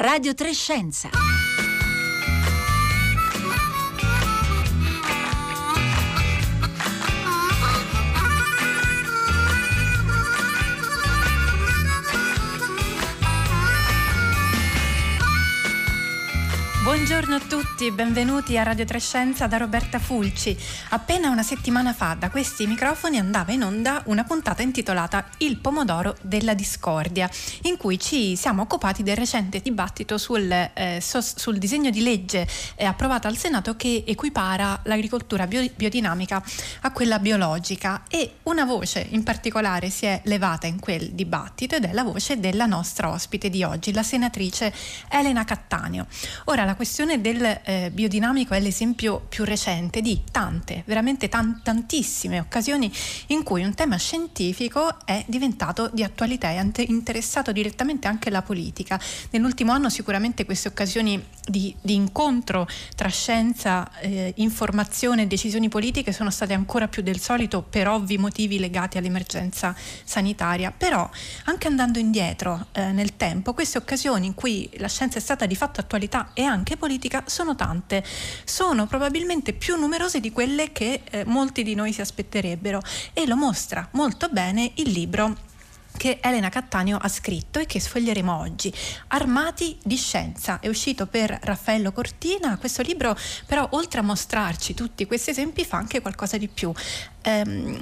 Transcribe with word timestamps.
Radio 0.00 0.32
Trescenza. 0.32 1.10
Buongiorno 17.00 17.34
a 17.34 17.40
tutti 17.40 17.90
benvenuti 17.90 18.58
a 18.58 18.62
Radio 18.62 18.84
Trescenza 18.84 19.46
da 19.46 19.56
Roberta 19.56 19.98
Fulci. 19.98 20.54
Appena 20.90 21.30
una 21.30 21.42
settimana 21.42 21.94
fa 21.94 22.14
da 22.16 22.28
questi 22.28 22.66
microfoni 22.66 23.18
andava 23.18 23.52
in 23.52 23.62
onda 23.62 24.02
una 24.04 24.22
puntata 24.22 24.60
intitolata 24.60 25.26
Il 25.38 25.56
pomodoro 25.56 26.14
della 26.20 26.52
discordia, 26.52 27.28
in 27.62 27.78
cui 27.78 27.98
ci 27.98 28.36
siamo 28.36 28.62
occupati 28.62 29.02
del 29.02 29.16
recente 29.16 29.60
dibattito 29.60 30.18
sul, 30.18 30.50
eh, 30.52 30.98
sos, 31.00 31.36
sul 31.36 31.56
disegno 31.56 31.88
di 31.88 32.02
legge 32.02 32.46
eh, 32.76 32.84
approvato 32.84 33.28
al 33.28 33.36
Senato 33.38 33.76
che 33.76 34.04
equipara 34.06 34.80
l'agricoltura 34.84 35.46
bio, 35.46 35.66
biodinamica 35.74 36.44
a 36.82 36.92
quella 36.92 37.18
biologica 37.18 38.02
e 38.10 38.34
una 38.42 38.66
voce 38.66 39.06
in 39.08 39.22
particolare 39.22 39.88
si 39.88 40.04
è 40.04 40.20
levata 40.24 40.66
in 40.66 40.78
quel 40.78 41.12
dibattito 41.12 41.76
ed 41.76 41.86
è 41.86 41.92
la 41.94 42.04
voce 42.04 42.38
della 42.38 42.66
nostra 42.66 43.08
ospite 43.08 43.48
di 43.48 43.64
oggi, 43.64 43.90
la 43.94 44.02
senatrice 44.02 44.70
Elena 45.08 45.44
Cattaneo. 45.44 46.06
Ora 46.44 46.64
la 46.66 46.74
questione 46.74 46.88
del 47.20 47.60
eh, 47.64 47.90
biodinamico 47.92 48.52
è 48.52 48.60
l'esempio 48.60 49.24
più 49.28 49.44
recente 49.44 50.00
di 50.00 50.22
tante, 50.30 50.82
veramente 50.86 51.28
tan- 51.28 51.60
tantissime 51.62 52.40
occasioni 52.40 52.92
in 53.28 53.44
cui 53.44 53.62
un 53.62 53.74
tema 53.74 53.96
scientifico 53.96 54.96
è 55.04 55.24
diventato 55.28 55.88
di 55.92 56.02
attualità 56.02 56.50
e 56.50 56.58
ha 56.58 56.66
interessato 56.86 57.52
direttamente 57.52 58.08
anche 58.08 58.28
la 58.28 58.42
politica. 58.42 59.00
Nell'ultimo 59.30 59.70
anno 59.70 59.88
sicuramente 59.88 60.44
queste 60.44 60.68
occasioni 60.68 61.24
di, 61.50 61.74
di 61.80 61.94
incontro 61.94 62.66
tra 62.94 63.08
scienza, 63.08 63.90
eh, 64.00 64.32
informazione 64.36 65.22
e 65.22 65.26
decisioni 65.26 65.68
politiche 65.68 66.12
sono 66.12 66.30
state 66.30 66.54
ancora 66.54 66.88
più 66.88 67.02
del 67.02 67.20
solito 67.20 67.62
per 67.62 67.88
ovvi 67.88 68.16
motivi 68.16 68.58
legati 68.58 68.96
all'emergenza 68.96 69.74
sanitaria. 70.04 70.70
Però 70.70 71.08
anche 71.44 71.66
andando 71.66 71.98
indietro 71.98 72.68
eh, 72.72 72.92
nel 72.92 73.16
tempo, 73.16 73.52
queste 73.52 73.78
occasioni 73.78 74.26
in 74.26 74.34
cui 74.34 74.70
la 74.78 74.88
scienza 74.88 75.18
è 75.18 75.20
stata 75.20 75.46
di 75.46 75.56
fatto 75.56 75.80
attualità 75.80 76.30
e 76.32 76.42
anche 76.42 76.76
politica 76.76 77.24
sono 77.26 77.56
tante, 77.56 78.04
sono 78.44 78.86
probabilmente 78.86 79.52
più 79.52 79.76
numerose 79.76 80.20
di 80.20 80.30
quelle 80.30 80.72
che 80.72 81.02
eh, 81.10 81.24
molti 81.24 81.62
di 81.62 81.74
noi 81.74 81.92
si 81.92 82.00
aspetterebbero 82.00 82.80
e 83.12 83.26
lo 83.26 83.36
mostra 83.36 83.88
molto 83.92 84.28
bene 84.28 84.70
il 84.76 84.90
libro 84.90 85.48
che 85.96 86.18
Elena 86.22 86.48
Cattaneo 86.48 86.96
ha 86.96 87.08
scritto 87.08 87.58
e 87.58 87.66
che 87.66 87.80
sfoglieremo 87.80 88.36
oggi. 88.36 88.72
Armati 89.08 89.78
di 89.82 89.96
scienza 89.96 90.60
è 90.60 90.68
uscito 90.68 91.06
per 91.06 91.38
Raffaello 91.42 91.92
Cortina. 91.92 92.56
Questo 92.58 92.82
libro 92.82 93.16
però 93.46 93.66
oltre 93.72 94.00
a 94.00 94.02
mostrarci 94.02 94.74
tutti 94.74 95.06
questi 95.06 95.30
esempi 95.30 95.64
fa 95.64 95.76
anche 95.76 96.00
qualcosa 96.00 96.36
di 96.36 96.48
più. 96.48 96.72
Ehm, 97.22 97.80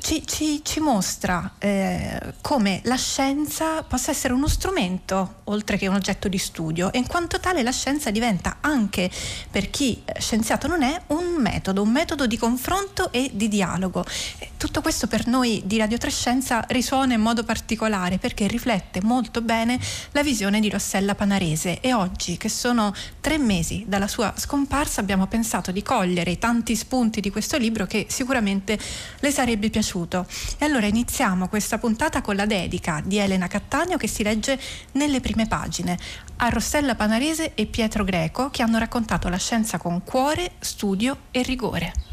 ci, 0.00 0.26
ci, 0.26 0.64
ci 0.64 0.80
mostra 0.80 1.54
eh, 1.58 2.34
come 2.40 2.80
la 2.84 2.96
scienza 2.96 3.82
possa 3.82 4.10
essere 4.10 4.32
uno 4.32 4.48
strumento 4.48 5.40
oltre 5.44 5.76
che 5.76 5.88
un 5.88 5.94
oggetto 5.94 6.28
di 6.28 6.38
studio 6.38 6.92
e 6.92 6.98
in 6.98 7.06
quanto 7.06 7.40
tale 7.40 7.62
la 7.62 7.72
scienza 7.72 8.10
diventa 8.10 8.58
anche 8.60 9.10
per 9.50 9.70
chi 9.70 10.02
eh, 10.04 10.20
scienziato 10.20 10.66
non 10.68 10.82
è 10.82 11.00
un 11.08 11.34
metodo, 11.34 11.82
un 11.82 11.90
metodo 11.90 12.26
di 12.26 12.38
confronto 12.38 13.12
e 13.12 13.30
di 13.32 13.48
dialogo. 13.48 14.04
Tutto 14.70 14.82
questo 14.82 15.08
per 15.08 15.26
noi 15.26 15.62
di 15.64 15.78
Radio 15.78 15.98
Trescenza 15.98 16.64
risuona 16.68 17.14
in 17.14 17.20
modo 17.20 17.42
particolare 17.42 18.18
perché 18.18 18.46
riflette 18.46 19.02
molto 19.02 19.40
bene 19.42 19.80
la 20.12 20.22
visione 20.22 20.60
di 20.60 20.70
Rossella 20.70 21.16
Panarese 21.16 21.80
e 21.80 21.92
oggi 21.92 22.36
che 22.36 22.48
sono 22.48 22.94
tre 23.20 23.36
mesi 23.36 23.82
dalla 23.88 24.06
sua 24.06 24.32
scomparsa 24.36 25.00
abbiamo 25.00 25.26
pensato 25.26 25.72
di 25.72 25.82
cogliere 25.82 26.30
i 26.30 26.38
tanti 26.38 26.76
spunti 26.76 27.20
di 27.20 27.30
questo 27.30 27.58
libro 27.58 27.84
che 27.86 28.06
sicuramente 28.08 28.78
le 29.18 29.32
sarebbe 29.32 29.70
piaciuto. 29.70 30.24
E 30.58 30.64
allora 30.64 30.86
iniziamo 30.86 31.48
questa 31.48 31.78
puntata 31.78 32.20
con 32.20 32.36
la 32.36 32.46
dedica 32.46 33.02
di 33.04 33.18
Elena 33.18 33.48
Cattaneo 33.48 33.96
che 33.96 34.06
si 34.06 34.22
legge 34.22 34.56
nelle 34.92 35.18
prime 35.18 35.48
pagine 35.48 35.98
a 36.36 36.48
Rossella 36.48 36.94
Panarese 36.94 37.54
e 37.56 37.66
Pietro 37.66 38.04
Greco 38.04 38.50
che 38.50 38.62
hanno 38.62 38.78
raccontato 38.78 39.28
la 39.28 39.36
scienza 39.36 39.78
con 39.78 40.04
cuore, 40.04 40.52
studio 40.60 41.22
e 41.32 41.42
rigore. 41.42 42.09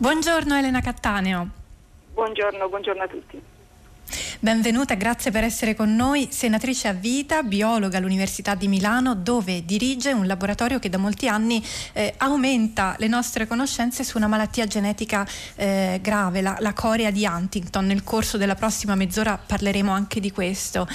Buongiorno 0.00 0.56
Elena 0.56 0.80
Cattaneo. 0.80 1.46
Buongiorno, 2.14 2.68
buongiorno 2.70 3.02
a 3.02 3.08
tutti. 3.08 3.59
Benvenuta, 4.42 4.94
grazie 4.94 5.30
per 5.30 5.44
essere 5.44 5.74
con 5.74 5.94
noi. 5.94 6.28
Senatrice 6.30 6.88
a 6.88 6.94
vita, 6.94 7.42
biologa 7.42 7.98
all'Università 7.98 8.54
di 8.54 8.68
Milano, 8.68 9.14
dove 9.14 9.66
dirige 9.66 10.12
un 10.12 10.26
laboratorio 10.26 10.78
che 10.78 10.88
da 10.88 10.96
molti 10.96 11.28
anni 11.28 11.62
eh, 11.92 12.14
aumenta 12.16 12.94
le 12.96 13.06
nostre 13.06 13.46
conoscenze 13.46 14.02
su 14.02 14.16
una 14.16 14.28
malattia 14.28 14.66
genetica 14.66 15.28
eh, 15.56 15.98
grave, 16.00 16.40
la, 16.40 16.56
la, 16.60 16.72
corea 16.72 17.10
di 17.10 17.26
Huntington. 17.26 17.84
Nel 17.84 18.02
corso 18.02 18.38
della 18.38 18.54
prossima 18.54 18.94
mezz'ora 18.94 19.36
parleremo 19.36 19.92
anche 19.92 20.20
di 20.20 20.30
questo. 20.32 20.88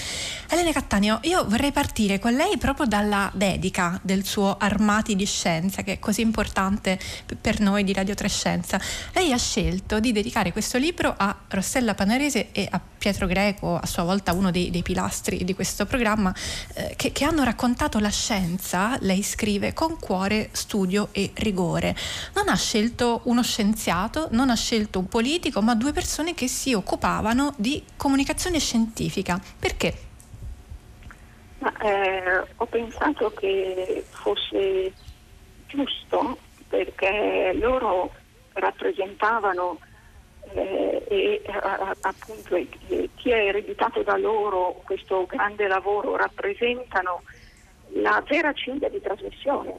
Elena 0.50 0.72
Cattaneo, 0.72 1.20
io 1.22 1.46
vorrei 1.48 1.72
partire 1.72 2.18
con 2.18 2.34
lei 2.34 2.58
proprio 2.58 2.88
dalla 2.88 3.30
dedica 3.32 4.00
del 4.02 4.26
suo 4.26 4.58
Armati 4.58 5.16
di 5.16 5.26
Scienza, 5.28 5.84
che 5.84 5.94
è 5.94 6.00
così 6.00 6.22
importante 6.22 6.98
per 7.40 7.60
noi 7.60 7.84
di 7.84 7.94
Radio 7.94 8.16
Trescenza. 8.16 8.82
Lei 9.14 9.32
ha 9.32 9.38
scelto 9.38 10.00
di 10.00 10.12
dedicare 10.12 10.52
questo 10.52 10.80
libro 10.80 11.14
a 11.16 11.42
Rossella 11.48 11.94
Panarese 11.94 12.52
e 12.52 12.68
a 12.68 12.82
Pietro 12.98 13.28
Greco, 13.28 13.34
a 13.40 13.86
sua 13.86 14.04
volta 14.04 14.34
uno 14.34 14.52
dei, 14.52 14.70
dei 14.70 14.82
pilastri 14.82 15.44
di 15.44 15.54
questo 15.54 15.86
programma, 15.86 16.34
eh, 16.76 16.94
che, 16.96 17.12
che, 17.12 17.26
hanno 17.26 17.44
raccontato 17.44 18.00
la 18.00 18.10
scienza, 18.10 18.98
lei 19.02 19.24
scrive, 19.24 19.74
con 19.74 20.00
cuore, 20.00 20.50
studio 20.52 21.10
e 21.12 21.32
rigore. 21.36 21.96
Non 22.36 22.50
ha 22.50 22.56
scelto 22.56 23.22
uno 23.26 23.44
scienziato, 23.44 24.28
non 24.32 24.50
ha 24.50 24.56
scelto 24.56 25.00
un 25.00 25.08
politico, 25.08 25.62
ma 25.62 25.76
due 25.76 25.92
persone 25.92 26.34
che 26.34 26.48
si 26.48 26.74
occupavano 26.74 27.54
di 27.58 27.84
comunicazione 27.98 28.60
scientifica. 28.60 29.40
Perché? 29.60 29.98
Ma, 31.60 31.74
eh, 31.78 32.46
ho 32.56 32.66
pensato 32.66 33.32
che 33.32 34.06
fosse 34.10 34.94
giusto 35.68 36.38
perché 36.68 37.54
loro 37.56 38.12
rappresentavano 38.54 39.80
eh, 40.54 41.04
e 41.08 41.42
appunto 42.02 42.56
chi 43.16 43.30
è 43.30 43.48
ereditato 43.48 44.04
da 44.04 44.18
loro 44.18 44.82
questo 44.84 45.26
grande 45.26 45.68
lavoro 45.68 46.16
rappresentano 46.16 47.24
la 47.94 48.24
vera 48.28 48.54
cinghia 48.54 48.90
di 48.90 49.02
trasmissione 49.02 49.74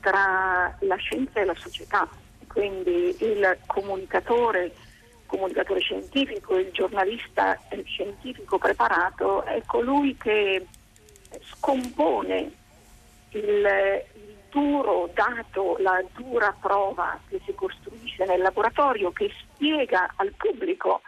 tra 0.00 0.76
la 0.80 0.96
scienza 0.96 1.40
e 1.40 1.44
la 1.44 1.54
società, 1.54 2.06
quindi 2.46 3.16
il 3.20 3.58
comunicatore, 3.66 4.72
comunicatore 5.26 5.80
scientifico, 5.80 6.58
il 6.58 6.70
giornalista 6.72 7.58
scientifico 7.84 8.58
preparato 8.58 9.44
è 9.44 9.62
colui 9.64 10.14
che 10.16 10.66
scompone 11.40 12.52
il, 13.30 14.02
duro 14.54 15.10
dato, 15.12 15.76
la 15.80 16.00
dura 16.14 16.54
prova 16.60 17.18
che 17.28 17.40
si 17.44 17.52
costruisce 17.56 18.24
nel 18.24 18.40
laboratorio, 18.40 19.10
che 19.10 19.28
spiega 19.54 20.12
al 20.16 20.32
pubblico 20.36 21.02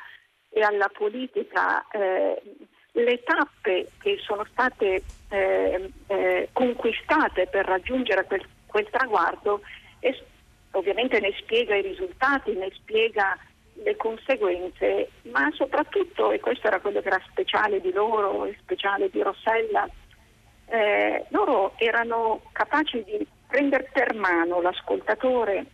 e 0.50 0.62
alla 0.62 0.88
politica 0.88 1.87
eh, 1.90 2.40
le 2.93 3.22
tappe 3.22 3.88
che 4.00 4.19
sono 4.22 4.44
state 4.50 5.02
eh, 5.28 5.93
eh, 6.06 6.48
conquistate 6.52 7.46
per 7.46 7.66
raggiungere 7.66 8.25
quel, 8.25 8.46
quel 8.66 8.88
traguardo 8.90 9.60
e 10.00 10.19
ovviamente 10.72 11.20
ne 11.20 11.32
spiega 11.38 11.75
i 11.75 11.82
risultati, 11.82 12.52
ne 12.52 12.70
spiega 12.75 13.37
le 13.82 13.96
conseguenze, 13.96 15.10
ma 15.25 15.50
soprattutto, 15.52 16.32
e 16.32 16.40
questo 16.40 16.66
era 16.66 16.81
quello 16.81 17.00
che 17.02 17.08
era 17.08 17.22
speciale 17.31 17.81
di 17.81 17.92
loro 17.92 18.46
e 18.46 18.56
speciale 18.60 19.10
di 19.10 19.20
Rossella, 19.20 19.87
eh, 20.69 21.25
loro 21.28 21.75
erano 21.76 22.42
capaci 22.52 23.04
di 23.04 23.26
prendere 23.46 23.88
per 23.92 24.14
mano 24.14 24.60
l'ascoltatore 24.60 25.66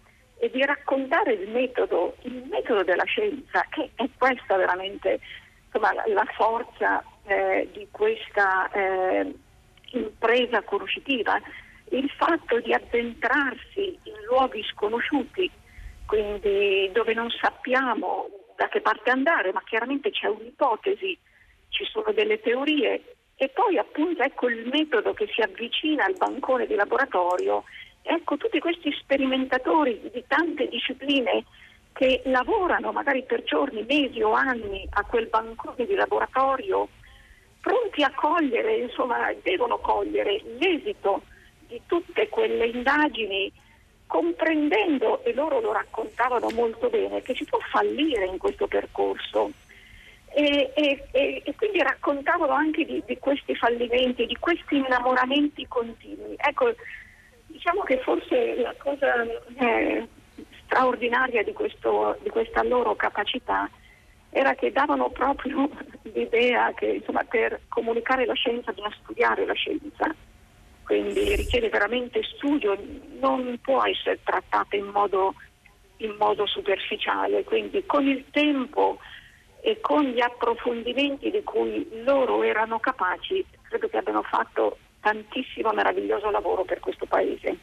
e 0.42 0.50
di 0.50 0.64
raccontare 0.64 1.34
il 1.34 1.48
metodo, 1.50 2.16
il 2.22 2.42
metodo 2.50 2.82
della 2.82 3.04
scienza, 3.04 3.64
che 3.70 3.90
è 3.94 4.08
questa 4.18 4.56
veramente 4.56 5.20
insomma, 5.66 5.92
la, 5.92 6.24
forza 6.34 7.00
eh, 7.26 7.68
di 7.72 7.86
questa 7.92 8.68
eh, 8.72 9.32
impresa 9.92 10.62
conoscitiva, 10.62 11.40
il 11.90 12.10
fatto 12.16 12.58
di 12.58 12.74
addentrarsi 12.74 13.96
in 14.02 14.24
luoghi 14.26 14.64
sconosciuti, 14.64 15.48
quindi 16.06 16.90
dove 16.92 17.14
non 17.14 17.30
sappiamo 17.30 18.28
da 18.56 18.66
che 18.66 18.80
parte 18.80 19.10
andare, 19.10 19.52
ma 19.52 19.62
chiaramente 19.64 20.10
c'è 20.10 20.26
un'ipotesi 20.26 21.16
ci 21.68 21.84
sono 21.84 22.10
delle 22.12 22.40
teorie 22.40 23.14
e 23.36 23.48
poi 23.48 23.78
appunto 23.78 24.24
ecco 24.24 24.48
il 24.48 24.68
metodo 24.68 25.14
che 25.14 25.28
si 25.32 25.40
avvicina 25.40 26.04
al 26.04 26.16
bancone 26.16 26.66
di 26.66 26.74
laboratorio, 26.74 27.62
ecco 28.02 28.36
tutti 28.36 28.58
questi 28.58 28.92
sperimentatori 28.92 30.10
di 30.12 30.24
tante 30.26 30.68
discipline 30.68 31.44
che 31.92 32.22
lavorano 32.24 32.92
magari 32.92 33.22
per 33.22 33.42
giorni, 33.44 33.84
mesi 33.86 34.22
o 34.22 34.32
anni 34.32 34.86
a 34.90 35.04
quel 35.04 35.26
bancone 35.26 35.86
di 35.86 35.94
laboratorio, 35.94 36.88
pronti 37.60 38.02
a 38.02 38.12
cogliere, 38.14 38.76
insomma 38.76 39.32
devono 39.42 39.78
cogliere 39.78 40.42
l'esito 40.58 41.22
di 41.66 41.80
tutte 41.86 42.28
quelle 42.28 42.66
indagini 42.66 43.52
comprendendo, 44.12 45.24
e 45.24 45.32
loro 45.32 45.60
lo 45.60 45.72
raccontavano 45.72 46.50
molto 46.50 46.90
bene, 46.90 47.22
che 47.22 47.34
si 47.34 47.46
può 47.46 47.58
fallire 47.70 48.26
in 48.26 48.36
questo 48.36 48.66
percorso. 48.66 49.50
E, 50.34 50.70
e, 50.74 51.06
e, 51.12 51.54
quindi 51.56 51.82
raccontavano 51.82 52.52
anche 52.52 52.84
di, 52.84 53.02
di, 53.06 53.16
questi 53.18 53.54
fallimenti, 53.54 54.26
di 54.26 54.36
questi 54.38 54.76
innamoramenti 54.76 55.66
continui. 55.66 56.34
Ecco, 56.36 56.74
diciamo 57.52 57.82
che 57.82 57.98
forse 57.98 58.56
la 58.56 58.74
cosa 58.78 59.22
eh, 59.22 60.08
straordinaria 60.64 61.42
di, 61.42 61.52
questo, 61.52 62.18
di, 62.22 62.30
questa 62.30 62.62
loro 62.62 62.96
capacità 62.96 63.70
era 64.30 64.54
che 64.54 64.72
davano 64.72 65.10
proprio 65.10 65.68
l'idea 66.14 66.72
che 66.72 66.86
insomma, 66.86 67.22
per 67.24 67.60
comunicare 67.68 68.24
la 68.24 68.34
scienza 68.34 68.72
bisogna 68.72 68.94
studiare 69.02 69.46
la 69.46 69.54
scienza. 69.54 70.14
Quindi 70.84 71.36
richiede 71.36 71.68
veramente 71.68 72.22
studio, 72.22 72.76
non 73.20 73.58
può 73.62 73.84
essere 73.84 74.18
trattata 74.24 74.74
in 74.74 74.86
modo, 74.86 75.34
in 75.98 76.16
modo 76.18 76.44
superficiale, 76.46 77.44
quindi 77.44 77.84
con 77.86 78.06
il 78.06 78.24
tempo 78.30 78.98
e 79.60 79.80
con 79.80 80.02
gli 80.02 80.20
approfondimenti 80.20 81.30
di 81.30 81.42
cui 81.44 81.88
loro 82.02 82.42
erano 82.42 82.80
capaci, 82.80 83.46
credo 83.68 83.88
che 83.88 83.96
abbiano 83.96 84.22
fatto 84.22 84.78
tantissimo 85.02 85.72
meraviglioso 85.72 86.30
lavoro 86.30 86.64
per 86.64 86.80
questo 86.80 87.04
Paese. 87.06 87.58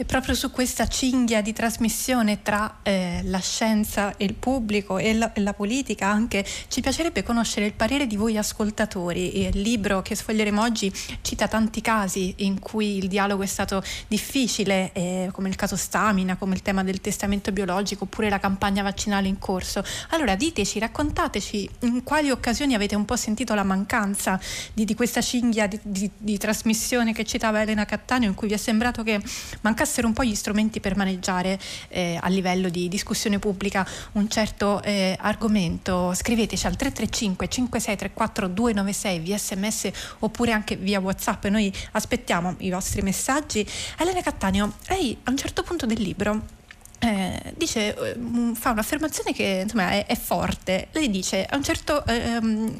E 0.00 0.06
proprio 0.06 0.34
su 0.34 0.50
questa 0.50 0.86
cinghia 0.86 1.42
di 1.42 1.52
trasmissione 1.52 2.40
tra 2.40 2.78
eh, 2.84 3.20
la 3.24 3.38
scienza 3.38 4.16
e 4.16 4.24
il 4.24 4.32
pubblico 4.32 4.96
e 4.96 5.12
la, 5.12 5.34
e 5.34 5.42
la, 5.42 5.52
politica 5.52 6.06
anche 6.06 6.42
ci 6.68 6.80
piacerebbe 6.80 7.22
conoscere 7.22 7.66
il 7.66 7.74
parere 7.74 8.06
di 8.06 8.16
voi 8.16 8.38
ascoltatori. 8.38 9.40
Il 9.40 9.60
libro 9.60 10.00
che 10.00 10.14
sfoglieremo 10.14 10.62
oggi 10.62 10.90
cita 11.20 11.48
tanti 11.48 11.82
casi 11.82 12.32
in 12.38 12.60
cui 12.60 12.96
il 12.96 13.08
dialogo 13.08 13.42
è 13.42 13.46
stato 13.46 13.82
difficile, 14.08 14.90
eh, 14.94 15.28
come 15.32 15.50
il 15.50 15.56
caso 15.56 15.76
Stamina, 15.76 16.36
come 16.36 16.54
il 16.54 16.62
tema 16.62 16.82
del 16.82 17.02
testamento 17.02 17.52
biologico 17.52 18.04
oppure 18.04 18.30
la 18.30 18.40
campagna 18.40 18.82
vaccinale 18.82 19.28
in 19.28 19.38
corso. 19.38 19.84
Allora 20.12 20.34
diteci, 20.34 20.78
raccontateci 20.78 21.68
in 21.80 22.02
quali 22.04 22.30
occasioni 22.30 22.72
avete 22.72 22.94
un 22.94 23.04
po' 23.04 23.16
sentito 23.16 23.52
la 23.52 23.64
mancanza 23.64 24.40
di, 24.72 24.86
di 24.86 24.94
questa 24.94 25.20
cinghia 25.20 25.66
di, 25.66 25.78
di, 25.82 26.10
di 26.16 26.38
trasmissione 26.38 27.12
che 27.12 27.26
citava 27.26 27.60
Elena 27.60 27.84
Cattaneo 27.84 28.30
in 28.30 28.34
cui 28.34 28.48
vi 28.48 28.54
è 28.54 28.56
sembrato 28.56 29.02
che 29.02 29.20
mancasse 29.60 29.88
mancassero 29.90 30.06
un 30.06 30.12
po' 30.12 30.22
gli 30.22 30.34
strumenti 30.36 30.78
per 30.78 30.96
maneggiare 30.96 31.58
eh, 31.88 32.16
a 32.20 32.28
livello 32.28 32.68
di 32.68 32.88
discussione 32.88 33.40
pubblica 33.40 33.86
un 34.12 34.28
certo 34.28 34.80
eh, 34.82 35.16
argomento, 35.18 36.14
scriveteci 36.14 36.66
al 36.66 36.76
335 36.76 37.48
5634 37.48 38.48
296 38.48 39.18
via 39.18 39.36
sms 39.36 39.90
oppure 40.20 40.52
anche 40.52 40.76
via 40.76 41.00
whatsapp, 41.00 41.44
noi 41.46 41.72
aspettiamo 41.92 42.54
i 42.58 42.70
vostri 42.70 43.02
messaggi. 43.02 43.66
Elena 43.98 44.22
Cattaneo, 44.22 44.74
lei 44.86 45.16
a 45.24 45.30
un 45.30 45.36
certo 45.36 45.64
punto 45.64 45.86
del 45.86 46.00
libro 46.00 46.58
eh, 47.02 47.54
dice, 47.56 47.96
eh, 47.96 48.16
fa 48.54 48.72
un'affermazione 48.72 49.32
che 49.32 49.60
insomma, 49.62 49.90
è, 49.90 50.04
è, 50.04 50.16
forte. 50.16 50.88
Lei 50.92 51.08
dice: 51.08 51.46
a 51.46 51.56
un 51.56 51.62
certo, 51.62 52.04
ehm, 52.04 52.78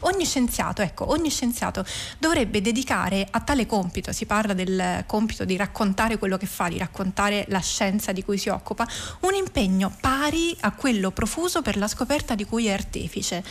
ogni 0.00 0.24
scienziato, 0.24 0.80
ecco, 0.80 1.10
ogni 1.10 1.28
scienziato 1.28 1.84
dovrebbe 2.18 2.62
dedicare 2.62 3.28
a 3.30 3.40
tale 3.40 3.66
compito, 3.66 4.10
si 4.12 4.24
parla 4.24 4.54
del 4.54 5.04
compito 5.06 5.44
di 5.44 5.54
raccontare 5.56 6.16
quello 6.16 6.38
che 6.38 6.46
fa, 6.46 6.68
di 6.68 6.78
raccontare 6.78 7.44
la 7.48 7.60
scienza 7.60 8.12
di 8.12 8.24
cui 8.24 8.38
si 8.38 8.48
occupa, 8.48 8.88
un 9.20 9.34
impegno 9.34 9.94
pari 10.00 10.56
a 10.60 10.72
quello 10.72 11.10
profuso 11.10 11.60
per 11.60 11.76
la 11.76 11.88
scoperta 11.88 12.34
di 12.34 12.46
cui 12.46 12.68
è 12.68 12.72
artefice. 12.72 13.44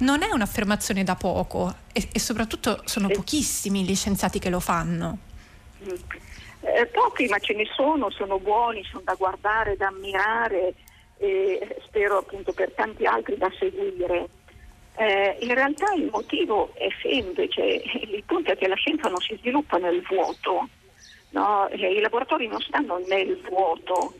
Non 0.00 0.22
è 0.22 0.32
un'affermazione 0.32 1.04
da 1.04 1.14
poco 1.14 1.72
e, 1.92 2.08
e 2.10 2.18
soprattutto 2.18 2.82
sono 2.84 3.06
pochissimi 3.08 3.84
gli 3.84 3.94
scienziati 3.94 4.40
che 4.40 4.50
lo 4.50 4.58
fanno. 4.58 5.18
Eh, 6.66 6.86
pochi, 6.86 7.26
ma 7.26 7.38
ce 7.38 7.54
ne 7.54 7.64
sono, 7.64 8.10
sono 8.10 8.40
buoni, 8.40 8.82
sono 8.84 9.02
da 9.04 9.14
guardare, 9.14 9.76
da 9.76 9.86
ammirare 9.86 10.74
e 11.16 11.76
spero 11.86 12.18
appunto 12.18 12.52
per 12.52 12.72
tanti 12.72 13.06
altri 13.06 13.36
da 13.38 13.50
seguire. 13.56 14.28
Eh, 14.96 15.36
in 15.42 15.54
realtà 15.54 15.94
il 15.94 16.08
motivo 16.10 16.72
è 16.74 16.88
semplice, 17.00 17.62
il 17.62 18.24
punto 18.26 18.50
è 18.50 18.56
che 18.56 18.66
la 18.66 18.74
scienza 18.74 19.08
non 19.08 19.20
si 19.20 19.36
sviluppa 19.36 19.76
nel 19.76 20.02
vuoto, 20.02 20.68
no? 21.30 21.68
eh, 21.68 21.92
i 21.92 22.00
laboratori 22.00 22.48
non 22.48 22.60
stanno 22.60 22.98
nel 23.06 23.40
vuoto, 23.48 24.14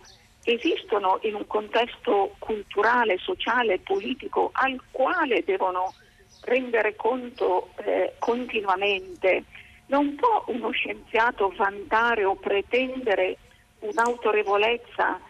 esistono 0.44 1.19
in 1.22 1.34
un 1.34 1.46
contesto 1.48 2.37
culturale, 2.38 3.19
sociale, 3.19 3.81
politico 3.81 4.50
al 4.52 4.81
quale 4.93 5.43
devono 5.44 5.94
rendere 6.43 6.94
conto 6.94 7.70
eh, 7.78 8.14
continuamente 8.20 9.44
non 9.86 10.14
può 10.16 10.44
uno 10.48 10.70
scienziato 10.70 11.52
vantare 11.56 12.24
o 12.24 12.34
pretendere 12.34 13.38
un'autorevolezza 13.80 15.20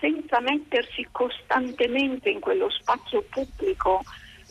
senza 0.00 0.40
mettersi 0.40 1.06
costantemente 1.10 2.30
in 2.30 2.40
quello 2.40 2.70
spazio 2.70 3.22
pubblico, 3.28 4.02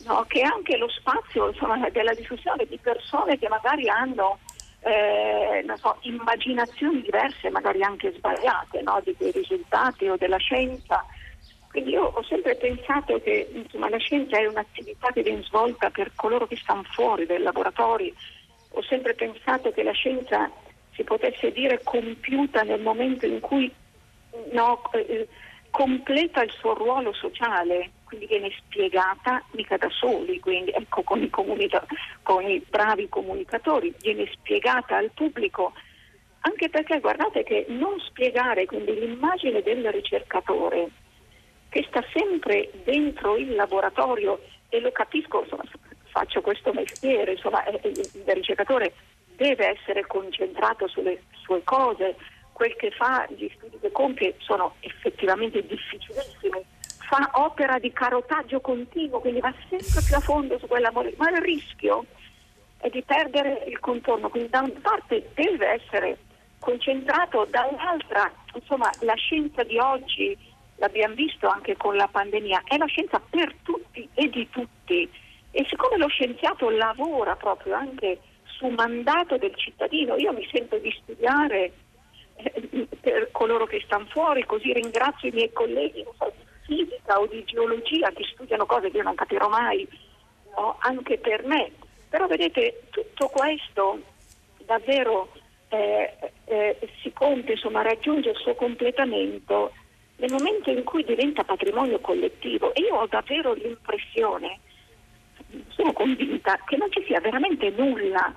no? 0.05 0.25
che 0.27 0.41
è 0.41 0.43
anche 0.43 0.77
lo 0.77 0.89
spazio 0.89 1.49
insomma, 1.49 1.89
della 1.89 2.13
discussione 2.13 2.65
di 2.65 2.77
persone 2.77 3.37
che 3.37 3.47
magari 3.47 3.87
hanno 3.89 4.39
eh, 4.81 5.65
so, 5.77 5.97
immaginazioni 6.01 7.01
diverse, 7.01 7.49
magari 7.49 7.81
anche 7.83 8.13
sbagliate, 8.13 8.81
no? 8.81 9.01
di 9.03 9.15
quei 9.15 9.31
risultati 9.31 10.07
o 10.07 10.17
della 10.17 10.37
scienza. 10.37 11.05
Quindi 11.69 11.91
io 11.91 12.05
ho 12.05 12.23
sempre 12.23 12.55
pensato 12.55 13.19
che 13.21 13.49
insomma, 13.51 13.89
la 13.89 13.97
scienza 13.97 14.37
è 14.37 14.45
un'attività 14.45 15.11
che 15.11 15.23
viene 15.23 15.43
svolta 15.43 15.89
per 15.89 16.11
coloro 16.15 16.47
che 16.47 16.55
stanno 16.55 16.83
fuori 16.83 17.25
dai 17.25 17.39
laboratori 17.39 18.13
ho 18.75 18.83
sempre 18.83 19.13
pensato 19.13 19.71
che 19.71 19.83
la 19.83 19.93
scienza 19.93 20.51
si 20.93 21.03
potesse 21.03 21.51
dire 21.51 21.81
compiuta 21.83 22.61
nel 22.63 22.81
momento 22.81 23.25
in 23.25 23.39
cui 23.39 23.71
no, 24.51 24.81
eh, 24.91 25.27
completa 25.69 26.43
il 26.43 26.51
suo 26.51 26.73
ruolo 26.73 27.13
sociale, 27.13 27.91
quindi 28.03 28.27
viene 28.27 28.51
spiegata 28.57 29.43
mica 29.51 29.77
da 29.77 29.89
soli, 29.89 30.39
quindi 30.39 30.71
ecco 30.71 31.03
con 31.03 31.21
i, 31.21 31.29
comunica- 31.29 31.85
con 32.21 32.43
i 32.43 32.63
bravi 32.69 33.07
comunicatori, 33.09 33.93
viene 33.99 34.29
spiegata 34.33 34.97
al 34.97 35.11
pubblico, 35.13 35.73
anche 36.41 36.69
perché 36.69 36.99
guardate 36.99 37.43
che 37.43 37.65
non 37.69 37.99
spiegare 37.99 38.65
quindi 38.65 38.93
l'immagine 38.93 39.61
del 39.61 39.91
ricercatore 39.91 40.89
che 41.69 41.85
sta 41.87 42.03
sempre 42.13 42.71
dentro 42.83 43.35
il 43.35 43.55
laboratorio 43.55 44.41
e 44.69 44.79
lo 44.79 44.91
capisco, 44.91 45.41
insomma, 45.41 45.63
faccio 46.15 46.39
questo 46.39 46.71
mestiere, 46.71 47.33
insomma 47.33 47.65
eh, 47.65 47.77
eh, 47.81 47.89
il 47.89 48.33
ricercatore 48.33 48.93
deve 49.35 49.77
essere 49.77 50.07
concentrato 50.07 50.87
sulle 50.87 51.23
sue 51.43 51.61
cose, 51.65 52.15
quel 52.53 52.73
che 52.77 52.89
fa, 52.91 53.27
gli 53.35 53.51
studi 53.53 53.77
che 53.81 53.91
compie 53.91 54.35
sono 54.37 54.75
effettivamente 54.79 55.61
difficilissimi, 55.65 56.63
fa 57.05 57.31
opera 57.33 57.79
di 57.79 57.91
carotaggio 57.91 58.61
continuo, 58.61 59.19
quindi 59.19 59.41
va 59.41 59.53
sempre 59.67 60.01
più 60.07 60.15
a 60.15 60.21
fondo 60.21 60.57
su 60.57 60.67
quella 60.67 60.89
molecola, 60.89 61.31
ma 61.31 61.37
il 61.37 61.43
rischio 61.43 62.05
è 62.77 62.87
di 62.87 63.01
perdere 63.01 63.65
il 63.67 63.79
contorno, 63.81 64.29
quindi 64.29 64.49
da 64.49 64.61
una 64.61 64.79
parte 64.81 65.31
deve 65.33 65.67
essere 65.67 66.17
concentrato, 66.59 67.45
dall'altra 67.49 68.31
insomma 68.53 68.89
la 69.01 69.15
scienza 69.15 69.63
di 69.63 69.77
oggi, 69.77 70.37
l'abbiamo 70.77 71.13
visto 71.13 71.49
anche 71.49 71.75
con 71.75 71.97
la 71.97 72.07
pandemia, 72.07 72.61
è 72.63 72.77
la 72.77 72.85
scienza 72.85 73.19
per 73.19 73.53
tutti 73.63 74.07
e 74.13 74.29
di 74.29 74.47
tutti 74.49 75.23
e 75.55 75.65
siccome 75.69 75.95
lo 75.95 76.09
scienziato 76.09 76.69
lavora 76.69 77.37
proprio 77.37 77.75
anche 77.75 78.19
su 78.43 78.67
mandato 78.67 79.37
del 79.37 79.55
cittadino, 79.55 80.17
io 80.17 80.33
mi 80.33 80.45
sento 80.51 80.77
di 80.79 80.93
studiare 81.01 81.71
eh, 82.35 82.87
per 82.99 83.29
coloro 83.31 83.65
che 83.65 83.81
stanno 83.85 84.05
fuori, 84.09 84.43
così 84.43 84.73
ringrazio 84.73 85.29
i 85.29 85.31
miei 85.31 85.53
colleghi 85.53 86.03
so, 86.17 86.33
di 86.35 86.43
fisica 86.65 87.21
o 87.21 87.27
di 87.27 87.41
geologia 87.45 88.09
che 88.09 88.25
studiano 88.33 88.65
cose 88.65 88.91
che 88.91 88.97
io 88.97 89.03
non 89.03 89.15
capirò 89.15 89.47
mai, 89.47 89.87
no? 90.57 90.75
anche 90.81 91.17
per 91.19 91.45
me. 91.45 91.71
Però 92.09 92.27
vedete, 92.27 92.81
tutto 92.89 93.29
questo 93.29 94.01
davvero 94.65 95.31
eh, 95.69 96.13
eh, 96.47 96.77
si 97.01 97.13
compie, 97.13 97.53
insomma, 97.53 97.81
raggiunge 97.81 98.31
il 98.31 98.37
suo 98.37 98.55
completamento 98.55 99.71
nel 100.17 100.31
momento 100.33 100.69
in 100.69 100.83
cui 100.83 101.05
diventa 101.05 101.45
patrimonio 101.45 101.99
collettivo 101.99 102.73
e 102.73 102.81
io 102.81 102.95
ho 102.95 103.07
davvero 103.07 103.53
l'impressione 103.53 104.59
sono 105.85 105.93
convinta 105.93 106.57
che 106.65 106.77
non 106.77 106.91
ci 106.91 107.03
sia 107.05 107.19
veramente 107.19 107.69
nulla 107.69 108.33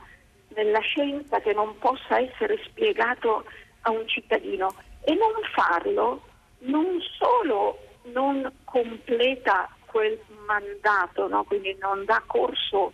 nella 0.49 0.81
scienza 0.81 1.40
che 1.40 1.55
non 1.55 1.78
possa 1.78 2.19
essere 2.19 2.61
spiegato 2.64 3.45
a 3.83 3.90
un 3.90 4.07
cittadino 4.07 4.75
e 5.05 5.14
non 5.14 5.33
farlo 5.55 6.23
non 6.61 7.00
solo 7.19 7.78
non 8.12 8.50
completa 8.64 9.69
quel 9.87 10.19
mandato, 10.47 11.28
no? 11.28 11.45
quindi 11.45 11.76
non 11.81 12.05
dà 12.05 12.23
corso 12.26 12.93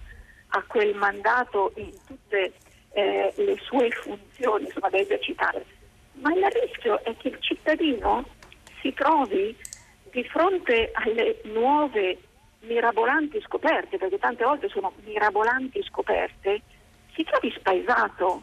a 0.49 0.63
quel 0.67 0.95
mandato 0.95 1.73
in 1.77 1.93
tutte 2.07 2.53
eh, 2.93 3.33
le 3.37 3.57
sue 3.63 3.91
funzioni 3.91 4.67
insomma, 4.67 4.91
da 4.91 4.99
esercitare. 4.99 5.65
Ma 6.21 6.33
il 6.33 6.45
rischio 6.45 7.03
è 7.05 7.17
che 7.17 7.29
il 7.29 7.39
cittadino 7.41 8.25
si 8.81 8.93
trovi 8.93 9.57
di 10.13 10.23
fronte 10.25 10.91
alle 10.93 11.41
nuove 11.45 12.19
mirabolanti 12.67 13.41
scoperte, 13.43 13.99
perché 13.99 14.19
tante 14.19 14.45
volte 14.45 14.69
sono 14.69 14.93
mirabolanti 15.05 15.83
scoperte, 15.83 16.63
si 17.15 17.25
trovi 17.25 17.53
spaesato, 17.57 18.43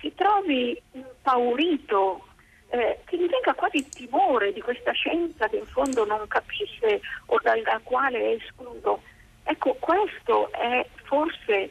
si 0.00 0.12
trovi 0.14 0.80
impaurito, 0.92 2.26
eh, 2.68 3.00
che 3.04 3.16
gli 3.16 3.28
venga 3.28 3.54
quasi 3.54 3.88
timore 3.88 4.52
di 4.52 4.60
questa 4.60 4.92
scienza 4.92 5.48
che 5.48 5.56
in 5.58 5.66
fondo 5.66 6.04
non 6.04 6.26
capisce 6.26 7.00
o 7.26 7.38
dalla 7.42 7.80
quale 7.82 8.18
è 8.18 8.34
escluso. 8.34 9.02
Ecco, 9.44 9.76
questo 9.78 10.50
è 10.52 10.86
forse 11.04 11.70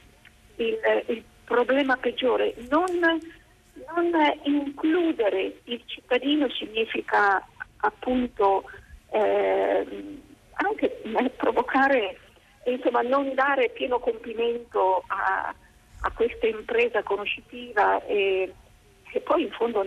il, 0.56 0.80
il 1.08 1.24
problema 1.44 1.98
peggiore. 1.98 2.54
Non, 2.70 3.00
non, 3.02 4.12
includere 4.44 5.60
il 5.64 5.82
cittadino 5.86 6.50
significa 6.50 7.46
appunto 7.78 8.64
eh, 9.12 10.22
anche 10.53 11.01
provocare, 11.38 12.19
insomma, 12.65 13.01
non 13.01 13.33
dare 13.33 13.69
pieno 13.69 14.00
compimento 14.00 15.03
a, 15.07 15.53
a 16.01 16.12
questa 16.12 16.48
impresa 16.48 17.03
conoscitiva 17.03 18.03
e, 18.05 18.53
e 19.12 19.19
poi 19.22 19.43
in 19.43 19.51
fondo 19.51 19.86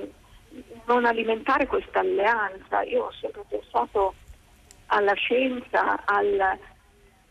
non 0.86 1.04
alimentare 1.04 1.66
questa 1.66 2.00
alleanza. 2.00 2.82
Io 2.82 3.04
ho 3.04 3.12
sempre 3.20 3.42
pensato 3.48 4.14
alla 4.86 5.14
scienza, 5.14 6.04
al, 6.04 6.58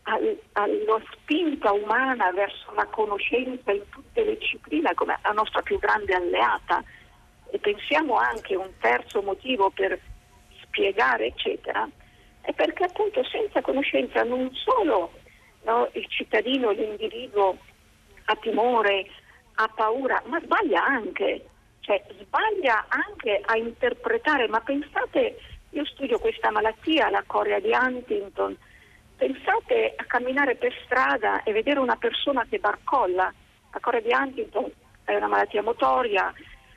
al, 0.02 0.38
alla 0.52 1.02
spinta 1.12 1.72
umana 1.72 2.30
verso 2.32 2.72
la 2.74 2.86
conoscenza 2.86 3.72
in 3.72 3.82
tutte 3.88 4.24
le 4.24 4.36
discipline 4.36 4.94
come 4.94 5.18
la 5.22 5.32
nostra 5.32 5.62
più 5.62 5.78
grande 5.78 6.14
alleata. 6.14 6.82
E 7.50 7.58
pensiamo 7.58 8.16
anche 8.16 8.54
a 8.54 8.58
un 8.58 8.72
terzo 8.80 9.22
motivo 9.22 9.70
per 9.70 9.98
spiegare, 10.62 11.26
eccetera, 11.26 11.88
è 12.46 12.52
perché 12.52 12.84
appunto 12.84 13.24
senza 13.24 13.60
conoscenza 13.60 14.22
non 14.22 14.48
solo 14.54 15.10
no, 15.64 15.88
il 15.94 16.06
cittadino, 16.08 16.70
l'individuo 16.70 17.58
ha 18.26 18.36
timore, 18.36 19.06
ha 19.56 19.68
paura, 19.74 20.22
ma 20.26 20.40
sbaglia 20.40 20.84
anche. 20.84 21.44
Cioè 21.80 22.04
sbaglia 22.20 22.86
anche 22.88 23.40
a 23.44 23.56
interpretare, 23.56 24.46
ma 24.46 24.60
pensate, 24.60 25.40
io 25.70 25.84
studio 25.86 26.20
questa 26.20 26.52
malattia, 26.52 27.10
la 27.10 27.24
corea 27.26 27.58
di 27.58 27.70
Huntington, 27.72 28.56
pensate 29.16 29.94
a 29.96 30.04
camminare 30.04 30.54
per 30.54 30.72
strada 30.84 31.42
e 31.42 31.52
vedere 31.52 31.80
una 31.80 31.96
persona 31.96 32.46
che 32.48 32.60
barcolla, 32.60 33.32
la 33.72 33.80
corea 33.80 34.00
di 34.00 34.12
Huntington 34.12 34.70
è 35.02 35.16
una 35.16 35.26
malattia 35.26 35.62
motoria, 35.62 36.32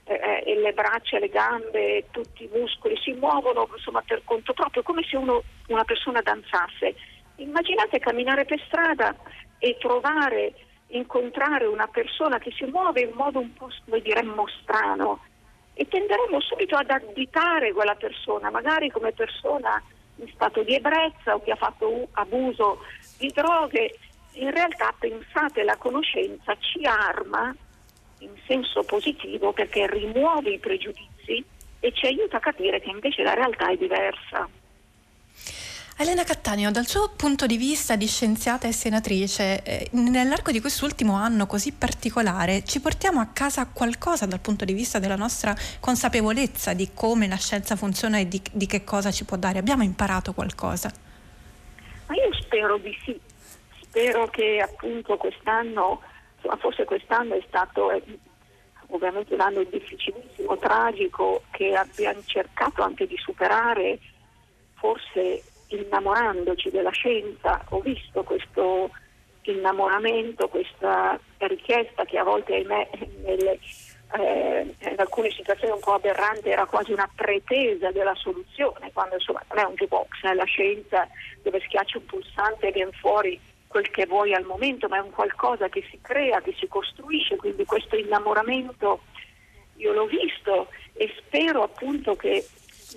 eh, 0.09 0.43
e 0.43 0.59
le 0.59 0.73
braccia, 0.73 1.19
le 1.19 1.29
gambe, 1.29 2.05
tutti 2.09 2.43
i 2.43 2.49
muscoli 2.51 2.97
si 2.97 3.11
muovono 3.11 3.69
insomma, 3.75 4.01
per 4.01 4.21
conto 4.23 4.53
proprio, 4.53 4.81
come 4.81 5.03
se 5.03 5.15
uno, 5.15 5.43
una 5.67 5.83
persona 5.83 6.21
danzasse. 6.21 6.95
Immaginate 7.35 7.99
camminare 7.99 8.45
per 8.45 8.59
strada 8.65 9.15
e 9.59 9.77
trovare 9.79 10.53
incontrare 10.87 11.65
una 11.65 11.87
persona 11.87 12.39
che 12.39 12.51
si 12.51 12.65
muove 12.65 13.01
in 13.01 13.11
modo 13.13 13.39
un 13.39 13.53
po' 13.53 13.69
come 13.85 14.01
diremmo 14.01 14.47
strano 14.61 15.19
e 15.73 15.87
tenderemo 15.87 16.41
subito 16.41 16.75
ad 16.75 16.89
additare 16.89 17.71
quella 17.71 17.93
persona, 17.93 18.49
magari 18.49 18.89
come 18.89 19.11
persona 19.11 19.81
in 20.15 20.27
stato 20.33 20.63
di 20.63 20.73
ebbrezza 20.73 21.35
o 21.35 21.41
che 21.43 21.51
ha 21.51 21.55
fatto 21.55 22.07
abuso 22.13 22.79
di 23.17 23.27
droghe. 23.27 23.95
In 24.33 24.51
realtà 24.51 24.93
pensate 24.97 25.63
la 25.63 25.77
conoscenza 25.77 26.57
ci 26.59 26.83
arma 26.85 27.55
in 28.19 28.31
senso 28.47 28.83
positivo 28.83 29.51
perché 29.53 29.88
rimuove 29.88 30.51
i 30.51 30.59
pregiudizi 30.59 31.43
e 31.79 31.91
ci 31.93 32.05
aiuta 32.05 32.38
a 32.38 32.41
capire 32.41 32.79
che 32.81 32.89
invece 32.89 33.23
la 33.23 33.33
realtà 33.33 33.69
è 33.69 33.77
diversa. 33.77 34.47
Elena 36.01 36.23
Cattaneo, 36.23 36.71
dal 36.71 36.88
suo 36.88 37.09
punto 37.09 37.45
di 37.45 37.57
vista 37.57 37.97
di 37.97 38.07
scienziata 38.07 38.69
e 38.69 38.71
senatrice, 38.71 39.61
eh, 39.63 39.89
nell'arco 39.91 40.49
di 40.51 40.61
quest'ultimo 40.61 41.15
anno 41.15 41.45
così 41.45 41.73
particolare, 41.73 42.63
ci 42.63 42.79
portiamo 42.79 43.19
a 43.19 43.27
casa 43.33 43.65
qualcosa 43.67 44.25
dal 44.25 44.39
punto 44.39 44.63
di 44.63 44.71
vista 44.71 44.99
della 44.99 45.17
nostra 45.17 45.53
consapevolezza 45.81 46.73
di 46.73 46.91
come 46.93 47.27
la 47.27 47.35
scienza 47.35 47.75
funziona 47.75 48.17
e 48.17 48.29
di, 48.29 48.41
di 48.49 48.65
che 48.65 48.85
cosa 48.85 49.11
ci 49.11 49.25
può 49.25 49.35
dare? 49.35 49.59
Abbiamo 49.59 49.83
imparato 49.83 50.33
qualcosa? 50.33 50.89
Ma 52.07 52.15
io 52.15 52.33
spero 52.33 52.77
di 52.77 52.97
sì, 53.03 53.19
spero 53.81 54.29
che 54.29 54.61
appunto 54.61 55.17
quest'anno, 55.17 56.01
forse 56.58 56.86
quest'anno 56.86 57.36
è 57.36 57.43
stato 57.48 57.91
eh, 57.91 58.03
ovviamente 58.88 59.34
un 59.34 59.41
anno 59.41 59.63
difficilissimo, 59.63 60.58
tragico, 60.58 61.43
che 61.51 61.75
abbiamo 61.75 62.22
cercato 62.25 62.81
anche 62.81 63.08
di 63.08 63.17
superare 63.17 64.00
forse 64.74 65.43
innamorandoci 65.67 66.69
della 66.69 66.89
scienza, 66.91 67.63
ho 67.69 67.79
visto 67.79 68.24
questo 68.24 68.89
innamoramento, 69.43 70.48
questa 70.48 71.19
richiesta 71.38 72.05
che 72.05 72.17
a 72.17 72.24
volte 72.24 72.55
ahimè 72.55 72.89
nelle, 73.24 73.60
eh, 74.17 74.75
in 74.79 74.96
alcune 74.98 75.29
situazioni 75.31 75.74
un 75.74 75.79
po' 75.79 75.93
aberrante 75.93 76.50
era 76.50 76.65
quasi 76.65 76.91
una 76.91 77.10
pretesa 77.13 77.91
della 77.91 78.15
soluzione, 78.15 78.91
quando 78.93 79.15
insomma 79.15 79.43
non 79.50 79.60
è 79.60 79.67
un 79.67 79.75
jukebox, 79.75 80.24
è 80.24 80.34
la 80.34 80.46
scienza 80.46 81.08
dove 81.43 81.62
schiacci 81.62 81.98
un 81.98 82.05
pulsante 82.05 82.67
e 82.67 82.72
viene 82.72 82.91
fuori 82.93 83.39
quel 83.69 83.89
che 83.91 84.07
vuoi 84.07 84.33
al 84.33 84.45
momento, 84.45 84.88
ma 84.88 84.97
è 84.97 85.01
un 85.01 85.11
qualcosa 85.11 85.69
che 85.69 85.85
si 85.91 85.99
crea, 86.01 86.41
che 86.41 86.55
si 86.57 86.67
costruisce, 86.67 87.35
quindi 87.35 87.65
questo 87.65 87.95
innamoramento 87.95 89.01
io 89.75 89.93
l'ho 89.93 90.07
visto 90.07 90.69
e 90.93 91.13
spero 91.19 91.61
appunto 91.61 92.15
che 92.15 92.43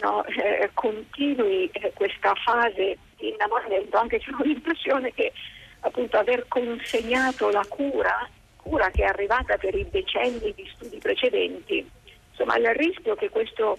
no, 0.00 0.24
eh, 0.24 0.70
continui 0.72 1.68
eh, 1.72 1.92
questa 1.94 2.34
fase 2.34 2.96
di 3.16 3.28
innamoramento, 3.28 3.98
anche 3.98 4.18
se 4.20 4.30
ho 4.30 4.42
l'impressione 4.42 5.12
che 5.12 5.32
appunto 5.80 6.16
aver 6.16 6.46
consegnato 6.48 7.50
la 7.50 7.66
cura, 7.68 8.26
cura 8.56 8.90
che 8.90 9.02
è 9.02 9.06
arrivata 9.08 9.58
per 9.58 9.74
i 9.74 9.86
decenni 9.90 10.54
di 10.54 10.66
studi 10.72 10.96
precedenti, 10.96 11.86
insomma 12.30 12.56
il 12.56 12.74
rischio 12.74 13.14
che 13.14 13.28
questo 13.28 13.78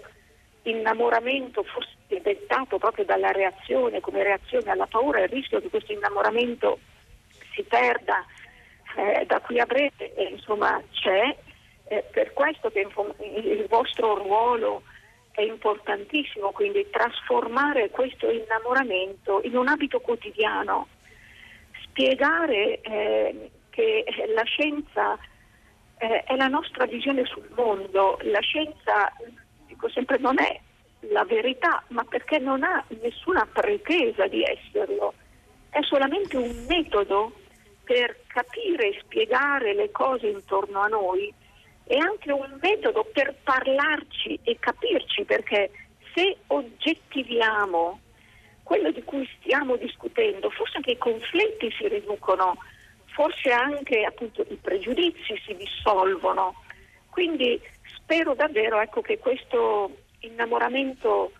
innamoramento 0.64 1.62
fosse 1.62 2.20
dettato 2.22 2.78
proprio 2.78 3.04
dalla 3.04 3.30
reazione, 3.30 4.00
come 4.00 4.22
reazione 4.22 4.70
alla 4.70 4.86
paura, 4.86 5.22
il 5.22 5.28
rischio 5.28 5.60
che 5.60 5.68
questo 5.68 5.92
innamoramento 5.92 6.78
si 7.54 7.62
perda 7.62 8.24
eh, 8.96 9.24
da 9.26 9.40
qui 9.40 9.58
a 9.58 9.66
breve, 9.66 10.12
insomma 10.30 10.80
c'è, 10.92 11.36
eh, 11.88 12.04
per 12.10 12.32
questo 12.32 12.70
che 12.70 12.86
il 13.20 13.66
vostro 13.68 14.16
ruolo 14.16 14.82
è 15.32 15.42
importantissimo 15.42 16.52
quindi 16.52 16.88
trasformare 16.90 17.90
questo 17.90 18.30
innamoramento 18.30 19.40
in 19.42 19.56
un 19.56 19.68
abito 19.68 20.00
quotidiano, 20.00 20.86
spiegare 21.82 22.80
eh, 22.80 23.50
che 23.70 24.04
la 24.32 24.44
scienza 24.44 25.18
eh, 25.98 26.22
è 26.22 26.36
la 26.36 26.46
nostra 26.46 26.86
visione 26.86 27.24
sul 27.24 27.48
mondo, 27.56 28.18
la 28.22 28.40
scienza, 28.40 29.12
dico 29.74 29.88
sempre, 29.90 30.18
non 30.18 30.40
è 30.40 30.58
la 31.10 31.24
verità, 31.24 31.82
ma 31.88 32.04
perché 32.04 32.38
non 32.38 32.62
ha 32.62 32.82
nessuna 33.00 33.46
pretesa 33.52 34.26
di 34.26 34.42
esserlo, 34.42 35.14
è 35.70 35.82
solamente 35.82 36.36
un 36.36 36.64
metodo 36.68 37.32
per 37.84 38.20
capire 38.28 38.88
e 38.88 39.00
spiegare 39.02 39.74
le 39.74 39.90
cose 39.90 40.28
intorno 40.28 40.80
a 40.80 40.86
noi 40.86 41.32
è 41.86 41.96
anche 41.98 42.32
un 42.32 42.58
metodo 42.62 43.04
per 43.12 43.34
parlarci 43.42 44.40
e 44.42 44.56
capirci, 44.58 45.24
perché 45.24 45.70
se 46.14 46.36
oggettiviamo 46.46 48.00
quello 48.62 48.90
di 48.90 49.02
cui 49.02 49.28
stiamo 49.38 49.76
discutendo, 49.76 50.48
forse 50.48 50.76
anche 50.76 50.92
i 50.92 50.98
conflitti 50.98 51.70
si 51.76 51.86
riducono, 51.88 52.56
forse 53.12 53.50
anche 53.50 54.02
appunto, 54.04 54.46
i 54.48 54.56
pregiudizi 54.56 55.38
si 55.44 55.54
dissolvono. 55.56 56.54
Quindi 57.14 57.60
spero 57.84 58.34
davvero 58.34 58.80
ecco, 58.80 59.00
che 59.00 59.18
questo 59.18 59.90
innamoramento 60.18 61.30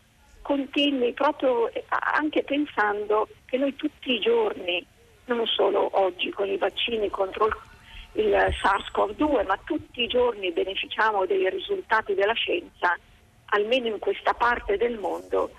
continui 0.40 1.12
proprio 1.12 1.69
anche 1.88 2.45
pensando 2.45 3.26
che 3.45 3.59
noi 3.59 3.75
tutti 3.75 4.12
i 4.12 4.21
giorni, 4.21 4.87
non 5.25 5.45
solo 5.47 5.88
oggi 6.00 6.31
con 6.31 6.47
i 6.49 6.57
vaccini 6.57 7.11
contro 7.11 7.47
il 7.47 7.57
il 8.14 8.33
SARS-CoV-2, 8.62 9.47
ma 9.47 9.59
tutti 9.64 10.02
i 10.02 10.07
giorni 10.07 10.52
beneficiamo 10.52 11.26
dei 11.26 11.49
risultati 11.50 12.14
della 12.14 12.35
scienza, 12.35 12.97
almeno 13.47 13.88
in 13.88 13.99
questa 13.99 14.35
parte 14.35 14.76
del 14.76 14.99
mondo, 14.99 15.50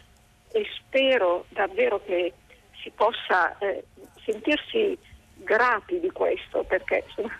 e 0.52 0.66
spero 0.78 1.46
davvero 1.50 2.02
che 2.06 2.34
si 2.82 2.90
possa 2.92 3.58
eh, 3.58 3.84
sentirsi 4.24 4.98
grati 5.36 6.00
di 6.00 6.10
questo, 6.12 6.64
perché 6.64 7.04
insomma, 7.08 7.38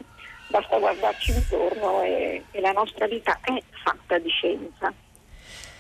basta 0.56 0.78
guardarci 0.80 1.32
intorno 1.32 2.02
e, 2.04 2.42
e 2.52 2.62
la 2.62 2.72
nostra 2.72 3.08
vita 3.08 3.38
è 3.42 3.62
fatta 3.84 4.18
di 4.20 4.30
scienza. 4.30 4.94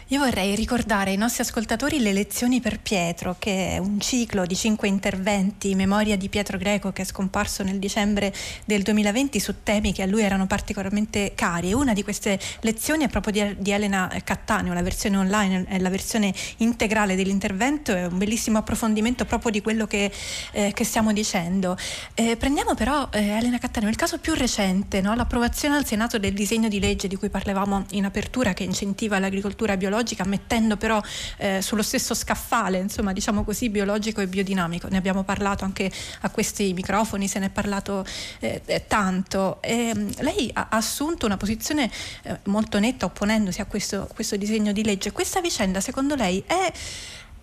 Io 0.09 0.19
vorrei 0.19 0.53
ricordare 0.53 1.09
ai 1.09 1.17
nostri 1.17 1.41
ascoltatori 1.41 1.99
le 1.99 2.13
lezioni 2.13 2.61
per 2.61 2.79
Pietro, 2.79 3.37
che 3.39 3.69
è 3.71 3.77
un 3.79 3.99
ciclo 3.99 4.45
di 4.45 4.55
cinque 4.55 4.87
interventi 4.87 5.71
in 5.71 5.77
memoria 5.77 6.15
di 6.15 6.29
Pietro 6.29 6.59
Greco 6.59 6.91
che 6.91 7.01
è 7.01 7.05
scomparso 7.05 7.63
nel 7.63 7.79
dicembre 7.79 8.31
del 8.65 8.83
2020 8.83 9.39
su 9.39 9.63
temi 9.63 9.93
che 9.93 10.03
a 10.03 10.05
lui 10.05 10.21
erano 10.21 10.45
particolarmente 10.45 11.31
cari. 11.33 11.73
una 11.73 11.93
di 11.93 12.03
queste 12.03 12.39
lezioni 12.59 13.03
è 13.03 13.07
proprio 13.07 13.55
di, 13.57 13.71
Elena 13.71 14.07
Cattaneo, 14.23 14.73
la 14.73 14.83
versione 14.83 15.17
online, 15.17 15.79
la 15.79 15.89
versione 15.89 16.31
integrale 16.57 17.15
dell'intervento, 17.15 17.91
è 17.91 18.05
un 18.05 18.19
bellissimo 18.19 18.59
approfondimento 18.59 19.25
proprio 19.25 19.49
di 19.49 19.63
quello 19.63 19.87
che, 19.87 20.11
eh, 20.51 20.71
che 20.71 20.83
stiamo 20.83 21.13
dicendo. 21.13 21.75
Eh, 22.13 22.37
prendiamo 22.37 22.75
però, 22.75 23.09
eh, 23.11 23.29
Elena 23.29 23.57
Cattaneo, 23.57 23.89
il 23.89 23.95
caso 23.95 24.19
più 24.19 24.35
recente, 24.35 25.01
no? 25.01 25.15
l'approvazione 25.15 25.77
al 25.77 25.85
Senato 25.87 26.19
del 26.19 26.33
disegno 26.33 26.67
di 26.67 26.79
legge 26.79 27.07
di 27.07 27.15
cui 27.15 27.29
parlavamo 27.29 27.85
in 27.93 28.05
apertura 28.05 28.53
che 28.53 28.61
incentiva 28.61 29.17
l'agricoltura 29.17 29.75
biologica 29.75 29.93
biologica, 29.95 30.25
mettendo 30.25 30.75
però 30.75 31.01
eh, 31.37 31.61
sullo 31.61 31.81
stesso 31.81 32.13
scaffale, 32.13 32.77
insomma, 32.79 33.13
diciamo 33.13 33.43
così, 33.43 33.69
biologico 33.69 34.21
e 34.21 34.27
biodinamico. 34.27 34.87
Ne 34.89 34.97
abbiamo 34.97 35.23
parlato 35.23 35.63
anche 35.63 35.89
a 36.21 36.29
questi 36.29 36.73
microfoni, 36.73 37.27
se 37.27 37.39
ne 37.39 37.45
è 37.47 37.49
parlato 37.49 38.05
eh, 38.39 38.61
eh 38.65 38.87
tanto. 38.87 39.61
E, 39.61 39.89
ehm, 39.89 40.11
lei 40.19 40.49
ha 40.53 40.67
assunto 40.69 41.25
una 41.25 41.37
posizione 41.37 41.89
eh, 42.23 42.39
molto 42.45 42.79
netta 42.79 43.05
opponendosi 43.05 43.61
a 43.61 43.65
questo, 43.65 44.09
questo 44.13 44.35
disegno 44.35 44.73
di 44.73 44.83
legge. 44.83 45.11
Questa 45.11 45.39
vicenda, 45.39 45.79
secondo 45.79 46.15
lei, 46.15 46.43
è 46.45 46.71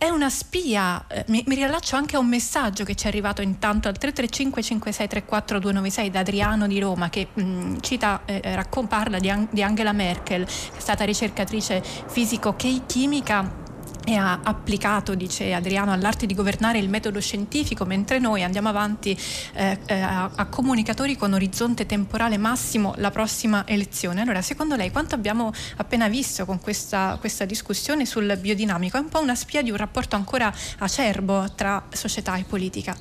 è 0.02 0.08
una 0.08 0.30
spia, 0.30 1.04
eh, 1.06 1.24
mi, 1.28 1.44
mi, 1.46 1.54
riallaccio 1.54 1.94
anche 1.94 2.16
a 2.16 2.18
un 2.18 2.26
messaggio 2.26 2.82
che 2.82 2.96
ci 2.96 3.04
è 3.04 3.08
arrivato 3.08 3.40
intanto 3.40 3.86
al 3.86 3.96
335 3.96 4.60
5634 4.60 5.60
296 5.60 6.10
da 6.10 6.18
Adriano 6.18 6.66
di 6.66 6.80
Roma 6.80 7.08
che 7.08 7.28
mh, 7.32 7.42
mm, 7.42 7.76
cita, 7.78 8.22
eh, 8.24 8.40
raccon- 8.56 8.88
parla 8.88 9.20
di, 9.20 9.32
di 9.50 9.62
Angela 9.62 9.92
Merkel, 9.92 10.44
che 10.44 10.76
è 10.76 10.80
stata 10.80 11.04
ricercatrice 11.04 11.80
fisico-chimica 12.08 13.61
e 14.04 14.16
ha 14.16 14.40
applicato, 14.42 15.14
dice 15.14 15.52
Adriano, 15.52 15.92
all'arte 15.92 16.26
di 16.26 16.34
governare 16.34 16.78
il 16.78 16.88
metodo 16.88 17.20
scientifico, 17.20 17.84
mentre 17.84 18.18
noi 18.18 18.42
andiamo 18.42 18.68
avanti 18.68 19.16
eh, 19.54 19.78
eh, 19.86 20.00
a, 20.00 20.30
a, 20.34 20.46
comunicatori 20.46 21.16
con 21.16 21.32
orizzonte 21.32 21.86
temporale 21.86 22.36
massimo 22.36 22.94
la 22.96 23.10
prossima 23.10 23.64
elezione. 23.66 24.20
Allora, 24.20 24.42
secondo 24.42 24.76
lei, 24.76 24.90
quanto 24.90 25.14
abbiamo 25.14 25.52
appena 25.76 26.08
visto 26.08 26.44
con 26.44 26.60
questa, 26.60 27.16
questa 27.20 27.44
discussione 27.44 28.04
sul 28.06 28.36
biodinamico? 28.40 28.96
È 28.96 29.00
un 29.00 29.08
po' 29.08 29.20
una 29.20 29.34
spia 29.34 29.62
di 29.62 29.70
un 29.70 29.76
rapporto 29.76 30.16
ancora 30.16 30.52
acerbo 30.78 31.52
tra 31.54 31.86
società 31.90 32.36
e 32.36 32.44
politica? 32.44 32.96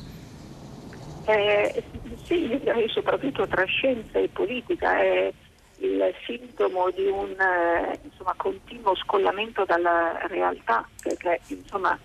Eh, 1.25 1.83
sì, 2.23 2.59
soprattutto 2.87 3.47
tra 3.47 3.63
scienza 3.65 4.19
e 4.19 4.29
politica. 4.29 4.99
È 4.99 5.33
il 5.81 6.13
sintomo 6.25 6.89
di 6.91 7.07
un 7.07 7.31
eh, 7.39 7.99
insomma, 8.03 8.33
continuo 8.37 8.95
scollamento 8.95 9.65
dalla 9.65 10.19
realtà, 10.27 10.87
perché 11.01 11.39
insomma, 11.47 11.97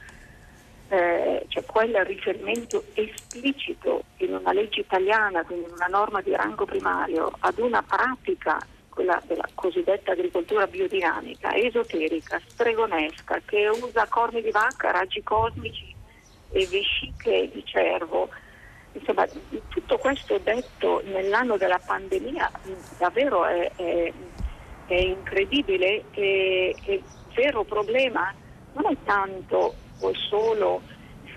eh, 0.88 1.44
c'è 1.48 1.64
quel 1.64 1.94
riferimento 2.04 2.84
esplicito 2.94 4.04
in 4.18 4.34
una 4.34 4.52
legge 4.52 4.80
italiana, 4.80 5.44
quindi 5.44 5.66
in 5.66 5.74
una 5.74 5.86
norma 5.86 6.20
di 6.22 6.34
rango 6.34 6.64
primario, 6.64 7.30
ad 7.40 7.58
una 7.58 7.82
pratica, 7.82 8.58
quella 8.88 9.20
della 9.26 9.46
cosiddetta 9.54 10.12
agricoltura 10.12 10.66
biodinamica, 10.66 11.54
esoterica, 11.54 12.40
stregonesca, 12.46 13.42
che 13.44 13.68
usa 13.68 14.06
corni 14.08 14.40
di 14.40 14.50
vacca, 14.50 14.90
raggi 14.90 15.22
cosmici 15.22 15.94
e 16.50 16.66
vesciche 16.66 17.50
di 17.52 17.62
cervo 17.66 18.30
Insomma, 18.98 19.26
tutto 19.68 19.98
questo 19.98 20.38
detto 20.38 21.02
nell'anno 21.04 21.56
della 21.56 21.78
pandemia 21.84 22.50
davvero 22.96 23.44
è, 23.44 23.70
è, 23.76 24.12
è 24.86 24.94
incredibile 24.94 26.04
e 26.12 26.74
il 26.86 27.02
vero 27.34 27.64
problema 27.64 28.32
non 28.72 28.90
è 28.90 28.96
tanto 29.04 29.74
o 30.00 30.14
solo, 30.14 30.80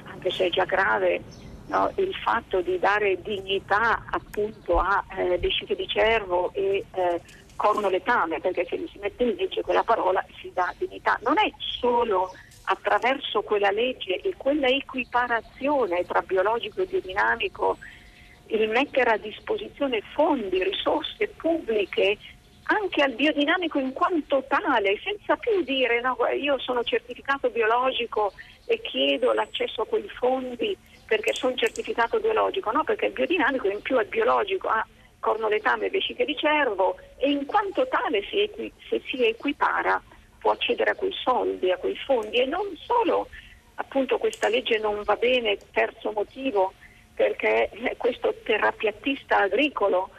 anche 0.06 0.32
se 0.32 0.46
è 0.46 0.50
già 0.50 0.63
grave, 0.63 1.22
no, 1.68 1.92
il 1.96 2.13
fatto 2.16 2.62
di 2.62 2.80
dare 2.80 3.22
dignità 3.22 4.05
appunto 4.10 4.79
a 4.79 5.03
eh, 5.18 5.40
di 5.40 5.88
cervo 5.88 6.51
e 6.53 6.86
eh, 6.92 7.22
corno 7.55 7.90
letame, 7.90 8.40
perché 8.40 8.66
se 8.70 8.77
si 8.90 9.00
mette 9.00 9.24
in 9.24 9.36
legge 9.36 9.62
quella 9.62 9.83
parola 9.83 10.25
si 10.40 10.50
dà 10.53 10.74
dignità. 10.77 11.20
Non 11.24 11.38
è 11.38 11.51
solo 11.57 12.31
attraverso 12.72 13.42
quella 13.42 13.72
legge 13.72 14.22
e 14.22 14.36
quella 14.38 14.68
equiparazione 14.68 16.05
tra 16.05 16.22
biologico 16.22 16.82
e 16.82 16.86
biodinamico, 16.86 17.79
il 18.48 18.70
mettere 18.70 19.12
a 19.12 19.18
disposizione 19.18 20.01
fondi, 20.14 20.64
risorse 20.64 21.27
pubbliche 21.36 22.18
anche 22.64 23.01
al 23.01 23.14
biodinamico 23.14 23.79
in 23.79 23.94
quanto 23.94 24.46
tale, 24.48 25.00
senza 25.03 25.36
più 25.38 25.64
dire 25.64 26.01
no, 26.01 26.16
io 26.40 26.60
sono 26.60 26.84
certificato 26.84 27.50
biologico 27.50 28.34
e 28.66 28.79
chiedo 28.82 29.34
l'accesso 29.34 29.82
a 29.82 29.88
quei 29.88 30.08
fondi 30.20 30.77
perché 31.05 31.34
sono 31.34 31.55
certificato 31.55 32.20
biologico, 32.20 32.70
no, 32.70 32.84
perché 32.84 33.08
il 33.08 33.14
biodinamico 33.14 33.68
in 33.68 33.82
più 33.82 33.98
è 33.98 34.05
biologico, 34.05 34.68
ha 34.68 34.86
cornoletame 35.18 35.88
e 35.88 35.90
vesciche 35.90 36.24
di 36.24 36.36
cervo 36.36 36.98
e 37.18 37.32
in 37.32 37.48
quanto 37.48 37.88
tale 37.88 38.22
si 38.29 38.42
equi- 38.42 38.72
si 38.88 39.24
equipara 39.24 40.00
può 40.40 40.52
accedere 40.52 40.92
a 40.92 40.96
quei 40.96 41.14
soldi, 41.24 41.72
a 41.72 41.78
quei 41.78 41.96
fondi. 41.96 42.38
E 42.38 42.46
non 42.46 42.66
solo 42.86 43.28
appunto 43.75 44.18
questa 44.18 44.50
legge 44.50 44.78
non 44.78 45.02
va 45.04 45.16
bene, 45.16 45.58
terzo 45.72 46.12
motivo, 46.12 46.74
perché 47.14 47.70
questo 47.98 48.34
terapiattista 48.44 49.40
agricolo, 49.40 50.10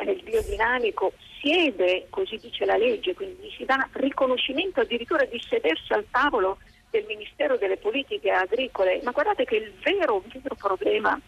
eh, 0.00 0.10
il 0.10 0.22
biodinamico, 0.22 1.12
siede, 1.40 2.06
così 2.08 2.38
dice 2.38 2.64
la 2.64 2.76
legge, 2.76 3.14
quindi 3.14 3.52
si 3.56 3.64
dà 3.64 3.88
riconoscimento 3.92 4.80
addirittura 4.80 5.24
di 5.24 5.40
sedersi 5.46 5.92
al 5.92 6.06
tavolo 6.10 6.58
del 6.90 7.04
Ministero 7.06 7.56
delle 7.56 7.78
Politiche 7.78 8.30
Agricole, 8.30 9.00
ma 9.02 9.10
guardate 9.10 9.44
che 9.44 9.56
il 9.56 9.72
vero, 9.82 10.22
vero 10.26 10.54
problema 10.54 11.18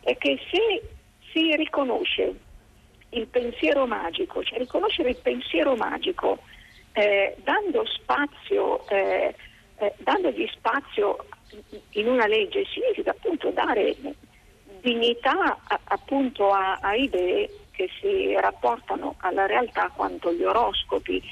è 0.00 0.16
che 0.16 0.38
se 0.50 0.82
si 1.32 1.54
riconosce 1.56 2.34
il 3.10 3.26
pensiero 3.26 3.86
magico, 3.86 4.42
cioè 4.42 4.58
riconoscere 4.58 5.10
il 5.10 5.18
pensiero 5.20 5.74
magico 5.74 6.38
eh, 6.92 7.36
dando 7.42 7.84
spazio, 7.86 8.86
eh, 8.88 9.34
eh, 9.76 9.94
dandogli 9.98 10.48
spazio 10.52 11.24
in 11.90 12.08
una 12.08 12.26
legge 12.26 12.64
significa 12.66 13.10
appunto 13.10 13.50
dare 13.50 13.96
dignità 14.80 15.58
a, 15.64 15.80
appunto 15.84 16.50
a, 16.50 16.78
a, 16.80 16.94
idee 16.94 17.48
che 17.70 17.88
si 18.00 18.34
rapportano 18.34 19.16
alla 19.18 19.46
realtà 19.46 19.90
quanto 19.94 20.32
gli 20.32 20.42
oroscopi. 20.42 21.22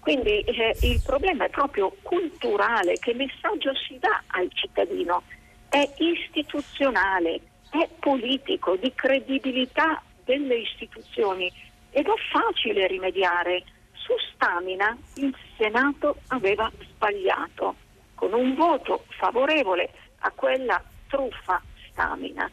Quindi 0.00 0.40
eh, 0.40 0.76
il 0.82 1.02
problema 1.04 1.44
è 1.44 1.50
proprio 1.50 1.94
culturale, 2.02 2.94
che 2.94 3.14
messaggio 3.14 3.74
si 3.74 3.98
dà 3.98 4.22
al 4.28 4.48
cittadino? 4.52 5.22
È 5.68 5.86
istituzionale, 5.98 7.40
è 7.70 7.88
politico, 7.98 8.76
di 8.76 8.92
credibilità 8.94 10.02
delle 10.24 10.56
istituzioni 10.56 11.52
ed 11.90 12.06
è 12.06 12.14
facile 12.30 12.86
rimediare 12.86 13.64
su 14.08 14.14
Stamina 14.32 14.96
il 15.16 15.36
Senato 15.58 16.16
aveva 16.28 16.70
sbagliato 16.80 17.74
con 18.14 18.32
un 18.32 18.54
voto 18.54 19.04
favorevole 19.08 19.90
a 20.20 20.30
quella 20.34 20.82
truffa 21.08 21.60
Stamina. 21.90 22.50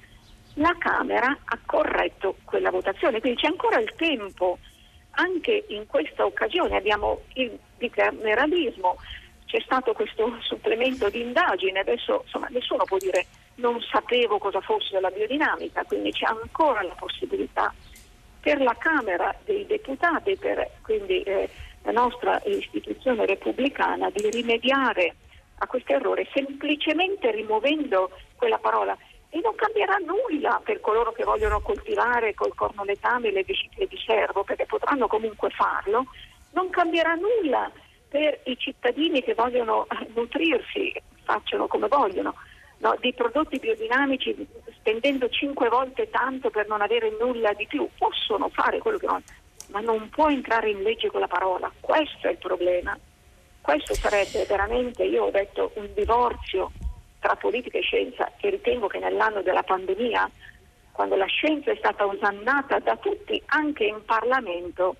La 0.55 0.75
Camera 0.77 1.37
ha 1.45 1.59
corretto 1.65 2.35
quella 2.43 2.71
votazione, 2.71 3.21
quindi 3.21 3.39
c'è 3.39 3.47
ancora 3.47 3.79
il 3.79 3.93
tempo. 3.95 4.59
Anche 5.17 5.63
in 5.69 5.87
questa 5.87 6.25
occasione 6.25 6.75
abbiamo 6.75 7.21
il 7.35 7.57
bicameralismo, 7.77 8.97
c'è 9.45 9.61
stato 9.61 9.93
questo 9.93 10.35
supplemento 10.41 11.07
di 11.09 11.21
indagine, 11.21 11.79
adesso 11.79 12.23
insomma, 12.25 12.47
nessuno 12.49 12.83
può 12.83 12.97
dire 12.97 13.25
non 13.55 13.79
sapevo 13.79 14.37
cosa 14.37 14.59
fosse 14.59 14.99
la 14.99 15.09
biodinamica, 15.09 15.85
quindi 15.85 16.11
c'è 16.11 16.25
ancora 16.25 16.81
la 16.81 16.95
possibilità 16.95 17.73
per 18.45 18.61
la 18.61 18.75
Camera 18.77 19.35
dei 19.43 19.65
Deputati, 19.65 20.37
per 20.37 20.69
quindi 20.83 21.23
eh, 21.23 21.49
la 21.81 21.91
nostra 21.91 22.39
istituzione 22.45 23.25
repubblicana, 23.25 24.11
di 24.11 24.29
rimediare 24.29 25.15
a 25.57 25.65
questo 25.65 25.93
errore 25.93 26.27
semplicemente 26.31 27.31
rimuovendo 27.31 28.11
quella 28.35 28.59
parola. 28.59 28.95
E 29.29 29.39
non 29.41 29.55
cambierà 29.55 29.97
nulla 29.97 30.61
per 30.63 30.79
coloro 30.79 31.11
che 31.11 31.23
vogliono 31.23 31.59
coltivare 31.61 32.35
col 32.35 32.53
cornoletame 32.53 33.31
le 33.31 33.43
vesciche 33.43 33.87
di 33.87 33.97
servo, 34.05 34.43
perché 34.43 34.67
potranno 34.67 35.07
comunque 35.07 35.49
farlo. 35.49 36.05
Non 36.51 36.69
cambierà 36.69 37.15
nulla 37.15 37.71
per 38.07 38.41
i 38.43 38.55
cittadini 38.59 39.23
che 39.23 39.33
vogliono 39.33 39.87
nutrirsi, 40.13 40.93
facciano 41.23 41.65
come 41.65 41.87
vogliono 41.87 42.35
no, 42.77 42.95
di 42.99 43.13
prodotti 43.13 43.59
biodinamici 43.59 44.47
spendendo 44.85 45.29
cinque 45.29 45.69
volte 45.69 46.09
tanto 46.09 46.49
per 46.49 46.67
non 46.67 46.81
avere 46.81 47.15
nulla 47.19 47.53
di 47.53 47.65
più. 47.65 47.87
Possono 47.97 48.49
fare 48.49 48.79
quello 48.79 48.97
che 48.97 49.07
vogliono, 49.07 49.25
ma 49.69 49.79
non 49.79 50.09
può 50.09 50.29
entrare 50.29 50.69
in 50.69 50.83
legge 50.83 51.09
con 51.09 51.21
la 51.21 51.27
parola. 51.27 51.71
Questo 51.79 52.27
è 52.27 52.31
il 52.31 52.37
problema. 52.37 52.97
Questo 53.61 53.95
sarebbe 53.95 54.45
veramente, 54.45 55.03
io 55.03 55.23
ho 55.23 55.31
detto, 55.31 55.71
un 55.75 55.89
divorzio 55.95 56.71
tra 57.19 57.35
politica 57.35 57.79
e 57.79 57.81
scienza 57.81 58.31
e 58.39 58.51
ritengo 58.51 58.85
che 58.85 58.99
nell'anno 58.99 59.41
della 59.41 59.63
pandemia, 59.63 60.29
quando 60.91 61.15
la 61.15 61.25
scienza 61.25 61.71
è 61.71 61.75
stata 61.77 62.05
osannata 62.05 62.77
da 62.77 62.95
tutti, 62.97 63.41
anche 63.47 63.85
in 63.85 64.05
Parlamento, 64.05 64.95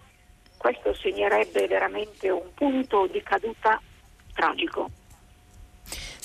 questo 0.58 0.96
segnerebbe 0.96 1.68
veramente 1.68 2.32
un 2.32 2.52
punto 2.56 3.06
di 3.06 3.22
caduta 3.22 3.80
tragico. 4.34 4.90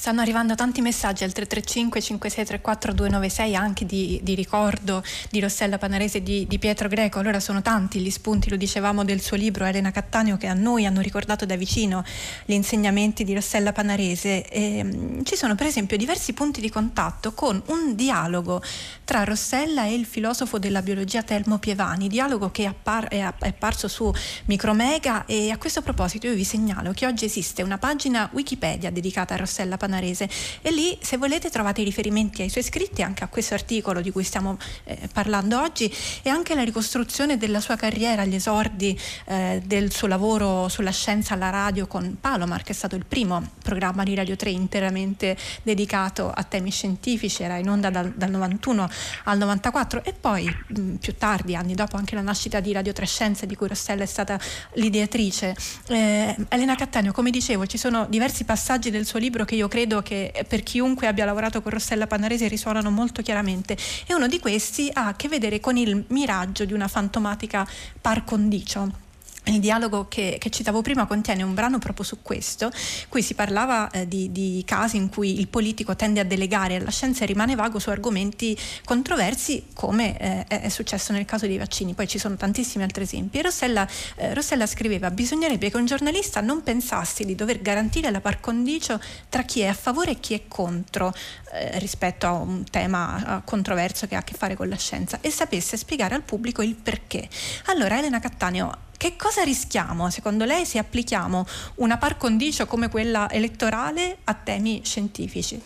Stanno 0.01 0.23
arrivando 0.23 0.55
tanti 0.55 0.81
messaggi 0.81 1.25
al 1.25 1.33
335 1.33 2.01
5634 2.01 2.95
296 2.95 3.55
anche 3.55 3.85
di, 3.85 4.19
di 4.23 4.35
ricordo 4.35 5.03
di 5.29 5.41
Rossella 5.41 5.77
Panarese 5.77 6.19
e 6.19 6.23
di, 6.23 6.47
di, 6.47 6.59
Pietro 6.59 6.89
Greco. 6.89 7.19
Allora 7.19 7.39
sono 7.39 7.61
tanti 7.61 8.01
gli 8.01 8.09
spunti, 8.09 8.49
lo 8.49 8.57
dicevamo, 8.57 9.05
del 9.05 9.21
suo 9.21 9.37
libro 9.37 9.67
Elena 9.67 9.91
Cattaneo 9.91 10.39
che 10.39 10.47
a 10.47 10.55
noi 10.55 10.87
hanno 10.87 11.03
ricordato 11.03 11.45
da 11.45 11.55
vicino 11.55 12.03
gli 12.47 12.55
insegnamenti 12.55 13.25
di 13.25 13.35
Rossella 13.35 13.73
Panarese. 13.73 14.49
E, 14.49 14.81
um, 14.81 15.23
ci 15.23 15.37
sono 15.37 15.55
per 15.55 15.67
esempio 15.67 15.99
diversi 15.99 16.33
punti 16.33 16.63
di 16.63 16.71
contatto 16.71 17.35
con 17.35 17.63
un 17.67 17.95
dialogo 17.95 18.63
tra 19.05 19.25
Rossella 19.25 19.85
e 19.85 19.93
il 19.93 20.07
filosofo 20.07 20.59
della 20.59 20.81
biologia 20.81 21.23
Telmo 21.23 21.59
Pievani, 21.59 22.09
dialogo 22.09 22.51
che 22.51 22.65
appar- 22.65 23.11
è 23.11 23.21
apparso 23.21 23.87
su 23.87 24.11
Micromega 24.47 25.27
e 25.27 25.51
a 25.51 25.59
questo 25.59 25.83
proposito 25.83 26.27
io 26.27 26.35
vi 26.35 26.45
segnalo 26.45 26.93
che 26.93 27.05
oggi 27.05 27.27
esiste 27.27 27.61
una 27.61 27.77
pagina 27.77 28.31
Wikipedia 28.33 28.91
dedicata 28.91 29.35
a 29.35 29.37
Rossella 29.37 29.77
Panarese 29.77 29.89
Panarese 29.91 30.29
e 30.63 30.71
lì 30.71 30.97
se 31.03 31.17
volete 31.17 31.51
trovate 31.51 31.81
i 31.81 31.85
riferimenti 31.85 32.43
ai 32.43 32.49
suoi 32.49 32.63
scritti, 32.63 33.03
anche 33.03 33.25
a 33.25 33.27
questo 33.27 33.55
articolo 33.55 34.01
di 34.01 34.13
cui 34.13 34.23
stiamo 34.23 34.57
eh, 34.85 35.09
parlando 35.13 35.61
oggi 35.61 35.93
e 36.23 36.31
anche 36.31 36.55
la 36.55 36.63
ricostruzione 36.63 37.37
della 37.37 37.61
sua 37.61 37.75
carriera, 37.75 38.25
gli 38.25 38.37
esordi 38.37 38.99
eh, 39.27 39.61
del 39.65 39.93
suo 39.93 40.07
lavoro 40.07 40.69
sulla 40.69 40.93
scienza 40.93 41.35
alla 41.35 41.51
radio 41.51 41.89
con 41.89 42.17
Palomar, 42.21 42.63
che 42.63 42.71
è 42.71 42.75
stato 42.75 42.95
il 42.95 43.05
primo 43.05 43.51
programma 43.63 44.05
di 44.05 44.15
Radio 44.15 44.37
3 44.37 44.51
interamente 44.51 45.37
dedicato 45.63 46.31
a 46.31 46.45
temi 46.45 46.71
scientifici, 46.71 47.43
era 47.43 47.57
in 47.57 47.69
onda 47.69 47.91
dal, 47.91 48.13
dal 48.13 48.31
91 48.31 48.89
al 49.25 49.39
94 49.39 50.05
e 50.05 50.13
poi 50.13 50.45
mh, 50.45 50.95
più 50.95 51.17
tardi, 51.17 51.57
anni 51.57 51.75
dopo, 51.75 51.97
anche 51.97 52.15
la 52.15 52.23
nascita 52.23 52.61
di 52.61 52.73
Radio 52.73 52.93
3 52.93 53.07
Scienze 53.07 53.47
di 53.47 53.57
cui 53.57 53.67
Rossella 53.67 54.05
è 54.05 54.07
stata 54.07 54.39
l'ideatrice. 54.75 55.57
Eh, 55.89 56.37
Elena 56.49 56.77
Cattaneo, 56.77 57.13
come 57.13 57.31
dicevo, 57.31 57.67
ci 57.67 57.79
sono 57.79 58.07
diversi 58.09 58.45
passaggi 58.45 58.91
del 58.91 59.05
suo 59.05 59.19
libro 59.19 59.45
che 59.45 59.57
io 59.57 59.67
credo 59.67 59.80
credo 59.81 60.03
che 60.03 60.45
per 60.47 60.63
chiunque 60.63 61.07
abbia 61.07 61.25
lavorato 61.25 61.63
con 61.63 61.73
Rossella 61.73 62.07
Panarese 62.07 62.49
risuonano 62.49 62.91
molto 62.91 63.23
chiaramente. 63.23 63.79
E 64.07 64.15
uno 64.15 64.27
di 64.27 64.39
questi 64.39 64.91
ha 64.93 65.07
a 65.07 65.17
che 65.17 65.29
vedere 65.29 65.59
con 65.59 65.79
il 65.79 66.05
miraggio 66.09 66.67
di 66.67 66.75
una 66.75 66.87
fantomatica 66.87 67.67
par 67.99 68.25
condicio 68.25 69.09
il 69.51 69.61
dialogo 69.61 70.07
che, 70.09 70.37
che, 70.39 70.51
citavo 70.51 70.83
prima 70.83 71.07
contiene 71.07 71.43
un 71.43 71.55
brano 71.55 71.79
proprio 71.79 72.05
su 72.05 72.23
questo, 72.23 72.71
qui 73.09 73.23
si 73.23 73.35
parlava 73.35 73.91
eh, 73.91 74.09
di, 74.09 74.31
di, 74.33 74.63
casi 74.67 74.97
in 74.97 75.09
cui 75.09 75.39
il 75.39 75.49
politico 75.49 75.97
tende 75.97 76.21
a 76.21 76.25
delegare 76.25 76.77
alla 76.77 76.91
scienza 76.91 77.25
e 77.25 77.27
rimane 77.27 77.55
vago 77.55 77.79
su 77.79 77.91
argomenti 77.91 78.57
controversi 78.85 79.67
come 79.75 80.47
eh, 80.49 80.61
è 80.61 80.69
successo 80.69 81.13
nel 81.13 81.25
caso 81.25 81.47
dei 81.47 81.59
vaccini, 81.59 81.95
poi 81.95 82.09
ci 82.09 82.19
sono 82.19 82.37
tantissimi 82.37 82.85
altri 82.85 83.03
esempi. 83.05 83.39
E 83.39 83.43
Rossella, 83.43 83.87
eh, 84.17 84.35
Rossella 84.35 84.67
scriveva 84.67 85.11
bisognerebbe 85.11 85.71
che 85.71 85.77
un 85.77 85.87
giornalista 85.87 86.41
non 86.41 86.63
pensasse 86.63 87.25
di 87.25 87.35
dover 87.35 87.61
garantire 87.61 88.11
la 88.11 88.21
par 88.21 88.41
condicio 88.41 89.01
tra 89.29 89.43
chi 89.43 89.61
è 89.61 89.67
a 89.67 89.75
favore 89.75 90.13
e 90.13 90.21
chi 90.21 90.35
è 90.35 90.43
contro 90.49 91.13
eh, 91.53 91.79
rispetto 91.79 92.27
a 92.27 92.33
un 92.33 92.65
tema 92.71 93.43
controverso 93.45 94.07
che 94.07 94.15
ha 94.15 94.19
a 94.19 94.25
che 94.25 94.35
fare 94.35 94.57
con 94.57 94.69
la 94.69 94.77
scienza 94.77 95.19
e 95.21 95.31
sapesse 95.31 95.77
spiegare 95.77 96.15
al 96.15 96.23
pubblico 96.23 96.63
il 96.63 96.75
perché. 96.75 97.29
Allora 97.67 97.99
Elena 97.99 98.21
Cattaneo 98.21 98.89
che 99.01 99.17
cosa 99.17 99.43
rischiamo? 99.45 100.11
Secondo 100.11 100.45
lei 100.45 100.67
se 100.67 100.77
applichiamo 100.77 101.47
una 101.77 101.97
par 101.97 102.19
condicio 102.19 102.67
come 102.67 102.91
quella 102.91 103.31
elettorale 103.31 104.19
a 104.25 104.35
temi 104.35 104.85
scientifici? 104.85 105.59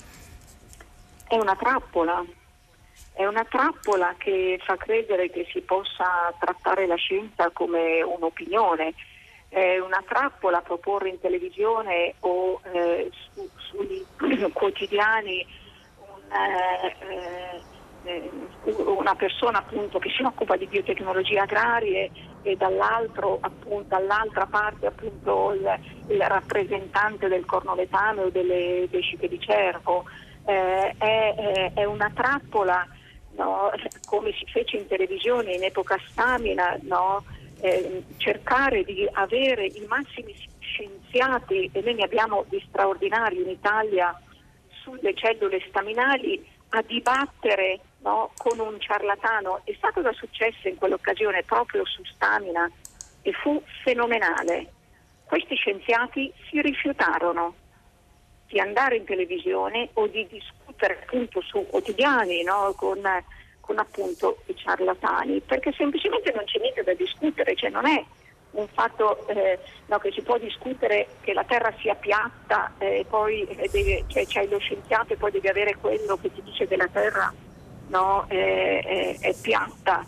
È 1.27 1.35
una 1.35 1.57
trappola, 1.57 2.25
è 3.13 3.27
una 3.27 3.43
trappola 3.43 4.15
che 4.19 4.61
fa 4.65 4.77
credere 4.77 5.31
che 5.31 5.49
si 5.51 5.63
possa 5.63 6.33
trattare 6.39 6.87
la 6.87 6.95
scienza 6.95 7.51
come 7.51 8.03
un'opinione, 8.03 8.95
è 9.49 9.81
una 9.81 10.01
trappola 10.07 10.61
proporre 10.61 11.09
in 11.09 11.19
televisione 11.19 12.15
o 12.21 12.61
eh, 12.73 13.11
su, 13.33 13.51
sui 13.57 14.07
quotidiani 14.55 15.45
un, 15.99 16.31
eh, 16.31 16.97
eh 17.09 17.63
eh, 18.05 18.31
una 18.65 19.15
persona 19.15 19.59
appunto 19.59 19.99
che 19.99 20.11
si 20.11 20.23
occupa 20.23 20.57
di 20.57 20.67
biotecnologie 20.67 21.39
agrarie 21.39 22.11
e 22.45 22.57
dall'altro, 22.57 23.39
appunto, 23.41 23.87
dall'altra 23.89 24.47
parte 24.47 24.87
appunto 24.87 25.53
il, 25.53 25.79
il, 26.09 26.21
rappresentante 26.21 27.27
del 27.27 27.47
cornoletame 27.47 28.21
o 28.21 28.31
delle 28.31 28.87
vesciche 28.89 29.29
di 29.29 29.41
cervo. 29.41 30.05
Eh, 30.45 30.95
è, 30.99 31.73
è, 31.75 31.85
una 31.85 32.11
trappola 32.15 32.87
no? 33.37 33.71
come 34.05 34.31
si 34.33 34.45
fece 34.45 34.77
in 34.77 34.87
televisione 34.87 35.55
in 35.55 35.65
epoca 35.65 35.99
stamina, 36.11 36.79
no? 36.83 37.25
eh, 37.61 38.05
cercare 38.19 38.85
di 38.85 39.09
avere 39.11 39.65
i 39.65 39.87
massimi 39.89 40.35
scienziati, 40.59 41.71
e 41.73 41.81
noi 41.81 41.95
ne 41.95 42.03
abbiamo 42.03 42.45
di 42.51 42.63
straordinari 42.69 43.41
in 43.41 43.49
Italia, 43.49 44.15
sulle 44.83 45.15
cellule 45.15 45.65
staminali 45.69 46.47
a 46.71 46.83
dibattere 46.83 47.81
no, 48.05 48.31
con 48.37 48.61
un 48.61 48.79
ciarlatano. 48.79 49.63
E 49.65 49.77
sa 49.81 49.91
cosa 49.91 50.13
successe 50.13 50.69
in 50.69 50.77
quell'occasione 50.77 51.43
proprio 51.43 51.85
su 51.85 52.05
Stamina? 52.05 52.71
E 53.23 53.33
fu 53.33 53.61
fenomenale. 53.83 54.73
Questi 55.25 55.57
scienziati 55.57 56.33
si 56.49 56.61
rifiutarono 56.61 57.55
di 58.47 58.61
andare 58.61 58.97
in 58.97 59.05
televisione 59.05 59.89
o 59.95 60.07
di 60.07 60.27
discutere 60.29 61.01
appunto 61.03 61.41
su 61.41 61.67
quotidiani 61.67 62.43
no, 62.43 62.75
con, 62.77 63.01
con 63.61 63.79
appunto 63.79 64.43
i 64.47 64.55
ciarlatani, 64.55 65.41
perché 65.41 65.73
semplicemente 65.73 66.31
non 66.33 66.45
c'è 66.45 66.61
niente 66.61 66.83
da 66.83 66.93
discutere, 66.93 67.57
cioè 67.57 67.71
non 67.71 67.87
è 67.87 68.05
un 68.51 68.69
fatto 68.69 69.27
eh, 69.29 69.59
no, 69.87 69.99
che 69.99 70.13
si 70.13 70.21
può 70.21 70.39
discutere 70.39 71.09
che 71.23 71.33
la 71.33 71.43
Terra 71.43 71.75
sia 71.81 71.95
piatta 71.95 72.73
eh, 72.79 73.05
poi 73.09 73.43
eh, 73.43 73.69
deve, 73.69 74.05
cioè, 74.07 74.27
c'è 74.27 74.47
lo 74.47 74.59
scienziato 74.59 75.15
e 75.15 75.17
poi 75.17 75.33
devi 75.33 75.49
avere 75.49 75.77
quello 75.77 76.17
che 76.19 76.33
ti 76.33 76.43
dice 76.43 76.69
che 76.69 76.77
la 76.77 76.87
Terra 76.87 77.33
no, 77.89 78.25
è, 78.29 78.83
è, 78.85 79.19
è, 79.21 79.35
piatta. 79.41 80.05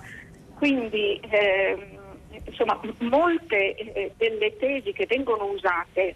Quindi 0.56 1.20
eh, 1.28 1.98
insomma 2.44 2.80
molte 2.98 4.12
delle 4.16 4.56
tesi 4.56 4.92
che 4.92 5.06
vengono 5.06 5.44
usate 5.46 6.14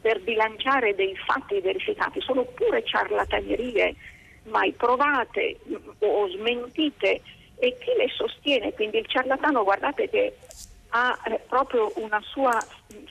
per 0.00 0.20
bilanciare 0.20 0.94
dei 0.94 1.16
fatti 1.16 1.60
verificati 1.60 2.20
sono 2.20 2.44
pure 2.44 2.84
ciarlatanerie 2.84 3.94
mai 4.44 4.72
provate 4.72 5.58
o 6.00 6.28
smentite 6.28 7.22
e 7.56 7.76
chi 7.78 7.92
le 7.96 8.08
sostiene, 8.14 8.72
quindi 8.74 8.98
il 8.98 9.06
ciarlatano 9.06 9.64
guardate 9.64 10.08
che 10.10 10.36
ha 10.90 11.18
eh, 11.24 11.40
proprio 11.48 11.92
una 11.96 12.20
sua 12.22 12.56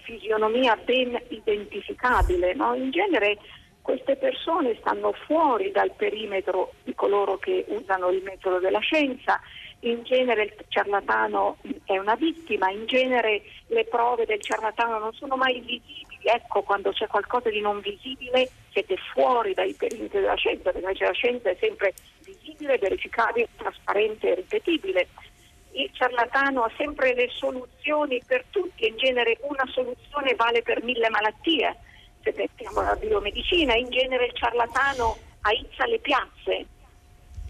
fisionomia 0.03 0.75
ben 0.75 1.19
identificabile. 1.29 2.53
No? 2.53 2.75
In 2.75 2.91
genere 2.91 3.38
queste 3.83 4.15
persone 4.15 4.77
stanno 4.79 5.11
fuori 5.11 5.69
dal 5.71 5.91
perimetro 5.91 6.71
di 6.83 6.95
coloro 6.95 7.37
che 7.37 7.65
usano 7.67 8.09
il 8.09 8.23
metodo 8.23 8.59
della 8.59 8.79
scienza, 8.79 9.39
in 9.81 10.03
genere 10.03 10.43
il 10.43 10.55
ciarlatano 10.69 11.57
è 11.83 11.97
una 11.97 12.15
vittima, 12.15 12.71
in 12.71 12.85
genere 12.85 13.41
le 13.67 13.83
prove 13.83 14.25
del 14.25 14.41
ciarlatano 14.41 14.99
non 14.99 15.11
sono 15.11 15.35
mai 15.35 15.59
visibili, 15.59 16.21
ecco 16.23 16.61
quando 16.61 16.91
c'è 16.91 17.07
qualcosa 17.07 17.49
di 17.49 17.59
non 17.59 17.81
visibile 17.81 18.49
siete 18.71 18.95
fuori 19.11 19.53
dai 19.53 19.73
perimetri 19.73 20.21
della 20.21 20.35
scienza, 20.35 20.71
perché 20.71 21.03
la 21.03 21.11
scienza 21.11 21.49
è 21.49 21.57
sempre 21.59 21.93
visibile, 22.23 22.77
verificabile, 22.77 23.49
trasparente 23.57 24.31
e 24.31 24.35
ripetibile. 24.35 25.09
Il 25.73 25.89
ciarlatano 25.91 26.63
ha 26.63 26.71
sempre 26.77 27.13
le 27.13 27.27
soluzioni 27.29 28.21
per 28.25 28.45
tutti, 28.49 28.87
in 28.87 28.95
genere 28.95 29.39
una 29.41 29.65
soluzione 29.67 30.35
vale 30.35 30.61
per 30.61 30.81
mille 30.83 31.09
malattie. 31.09 31.75
Se 32.23 32.33
mettiamo 32.38 32.81
la 32.81 32.95
biomedicina, 32.95 33.75
in 33.75 33.89
genere 33.89 34.27
il 34.27 34.33
ciarlatano 34.33 35.17
aizza 35.41 35.86
le 35.86 35.99
piazze, 35.99 36.65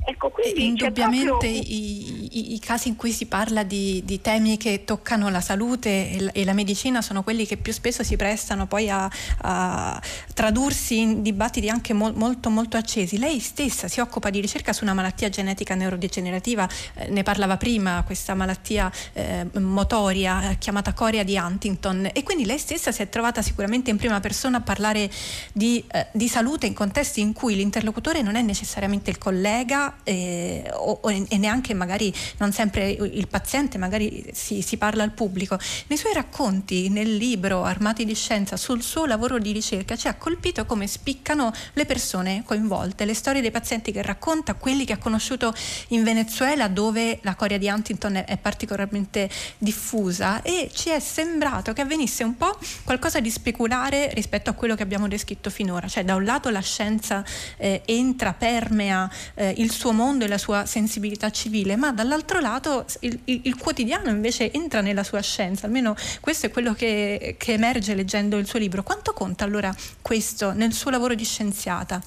Ecco, 0.05 0.29
quindi 0.31 0.65
Indubbiamente 0.65 1.27
proprio... 1.27 1.49
i, 1.49 2.27
i, 2.31 2.53
i, 2.55 2.59
casi 2.59 2.89
in 2.89 2.97
cui 2.97 3.11
si 3.11 3.25
parla 3.25 3.63
di, 3.63 4.01
di 4.03 4.19
temi 4.19 4.57
che 4.57 4.83
toccano 4.83 5.29
la 5.29 5.39
salute 5.39 6.11
e 6.11 6.21
la, 6.21 6.31
e 6.33 6.43
la, 6.43 6.51
medicina 6.51 7.01
sono 7.01 7.23
quelli 7.23 7.45
che 7.45 7.55
più 7.55 7.71
spesso 7.71 8.03
si 8.03 8.17
prestano 8.17 8.67
poi 8.67 8.89
a, 8.89 9.09
a 9.37 10.01
tradursi 10.33 10.99
in 10.99 11.21
dibattiti 11.21 11.69
anche 11.69 11.93
mo, 11.93 12.11
molto 12.13 12.49
molto 12.49 12.75
accesi. 12.75 13.17
Lei 13.17 13.39
stessa 13.39 13.87
si 13.87 14.01
occupa 14.01 14.29
di 14.29 14.41
ricerca 14.41 14.73
su 14.73 14.83
una 14.83 14.93
malattia 14.93 15.29
genetica 15.29 15.73
neurodegenerativa, 15.73 16.67
eh, 16.95 17.07
ne 17.07 17.23
parlava 17.23 17.55
prima, 17.55 18.03
questa 18.05 18.33
malattia 18.33 18.91
eh, 19.13 19.47
motoria 19.53 20.49
eh, 20.49 20.57
chiamata 20.57 20.91
corea 20.91 21.23
di 21.23 21.37
Huntington 21.37 22.09
e 22.11 22.23
quindi 22.23 22.45
lei 22.45 22.59
stessa 22.59 22.91
si 22.91 23.01
è 23.01 23.07
trovata 23.07 23.41
sicuramente 23.41 23.89
in 23.89 23.95
prima 23.95 24.19
persona 24.19 24.57
a 24.57 24.61
parlare 24.61 25.09
di, 25.53 25.81
eh, 25.89 26.07
di 26.11 26.27
salute 26.27 26.65
in 26.65 26.73
contesti 26.73 27.21
in 27.21 27.31
cui 27.31 27.55
l'interlocutore 27.55 28.21
non 28.21 28.35
è 28.35 28.41
necessariamente 28.41 29.09
il 29.09 29.17
collega 29.17 29.92
eh, 30.03 30.69
o, 30.73 30.99
e 31.03 31.37
neanche 31.37 31.73
magari 31.73 32.13
non 32.37 32.51
sempre 32.51 32.89
il 32.89 33.27
paziente, 33.27 33.77
magari 33.77 34.29
si, 34.33 34.61
si 34.61 34.77
parla 34.77 35.03
al 35.03 35.11
pubblico. 35.11 35.57
Nei 35.87 35.97
suoi 35.97 36.13
racconti, 36.13 36.89
nel 36.89 37.15
libro 37.15 37.63
Armati 37.63 38.05
di 38.05 38.15
Scienza, 38.15 38.57
sul 38.57 38.81
suo 38.81 39.05
lavoro 39.05 39.39
di 39.39 39.51
ricerca, 39.51 39.95
ci 39.95 40.07
ha 40.07 40.15
colpito 40.15 40.65
come 40.65 40.87
spiccano 40.87 41.51
le 41.73 41.85
persone 41.85 42.43
coinvolte, 42.45 43.05
le 43.05 43.13
storie 43.13 43.41
dei 43.41 43.51
pazienti 43.51 43.91
che 43.91 44.01
racconta, 44.01 44.53
quelli 44.53 44.85
che 44.85 44.93
ha 44.93 44.97
conosciuto 44.97 45.53
in 45.89 46.03
Venezuela 46.03 46.67
dove 46.67 47.19
la 47.21 47.35
coria 47.35 47.57
di 47.57 47.67
Huntington 47.67 48.15
è, 48.15 48.25
è 48.25 48.37
particolarmente 48.37 49.29
diffusa 49.57 50.41
e 50.41 50.69
ci 50.73 50.89
è 50.89 50.99
sembrato 50.99 51.73
che 51.73 51.81
avvenisse 51.81 52.23
un 52.23 52.37
po' 52.37 52.57
qualcosa 52.83 53.19
di 53.19 53.29
speculare 53.29 54.11
rispetto 54.13 54.49
a 54.49 54.53
quello 54.53 54.75
che 54.75 54.83
abbiamo 54.83 55.07
descritto 55.07 55.49
finora, 55.49 55.87
cioè 55.87 56.03
da 56.03 56.15
un 56.15 56.23
lato 56.23 56.49
la 56.49 56.61
scienza 56.61 57.23
eh, 57.57 57.81
entra, 57.85 58.33
permea 58.33 59.09
eh, 59.35 59.53
il 59.57 59.71
suo 59.71 59.82
mondo 59.91 60.25
e 60.25 60.27
la 60.27 60.37
sua 60.37 60.65
sensibilità 60.65 61.29
civile, 61.31 61.75
ma 61.75 61.91
dall'altro 61.91 62.39
lato 62.39 62.85
il, 63.01 63.19
il, 63.25 63.41
il, 63.43 63.57
quotidiano 63.57 64.09
invece 64.09 64.51
entra 64.51 64.81
nella 64.81 65.03
sua 65.03 65.21
scienza, 65.21 65.65
almeno 65.65 65.95
questo 66.21 66.45
è 66.45 66.51
quello 66.51 66.73
che, 66.73 67.35
che 67.37 67.53
emerge 67.53 67.95
leggendo 67.95 68.37
il 68.37 68.47
suo 68.47 68.59
libro. 68.59 68.83
Quanto 68.83 69.13
conta 69.13 69.43
allora 69.43 69.73
questo 70.01 70.53
nel 70.53 70.73
suo 70.73 70.91
lavoro 70.91 71.13
di 71.13 71.25
scienziata? 71.25 72.01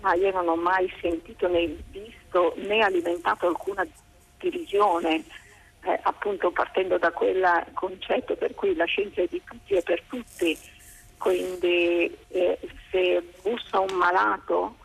Ma 0.00 0.14
io 0.14 0.32
non 0.32 0.48
ho 0.48 0.56
mai 0.56 0.92
sentito 1.00 1.48
né 1.48 1.76
visto 1.90 2.54
né 2.56 2.80
alimentato 2.80 3.46
alcuna 3.46 3.86
divisione, 4.38 5.24
eh, 5.84 6.00
appunto 6.02 6.50
partendo 6.50 6.98
da 6.98 7.10
quel 7.12 7.66
concetto 7.72 8.36
per 8.36 8.54
cui 8.54 8.74
la 8.74 8.84
scienza 8.84 9.22
è 9.22 9.26
di 9.28 9.40
tutti 9.44 9.74
e 9.74 9.82
per 9.82 10.02
tutti, 10.08 10.58
quindi 11.18 12.16
eh, 12.28 12.58
se 12.90 13.22
bussa 13.42 13.80
un 13.80 13.94
malato, 13.96 14.76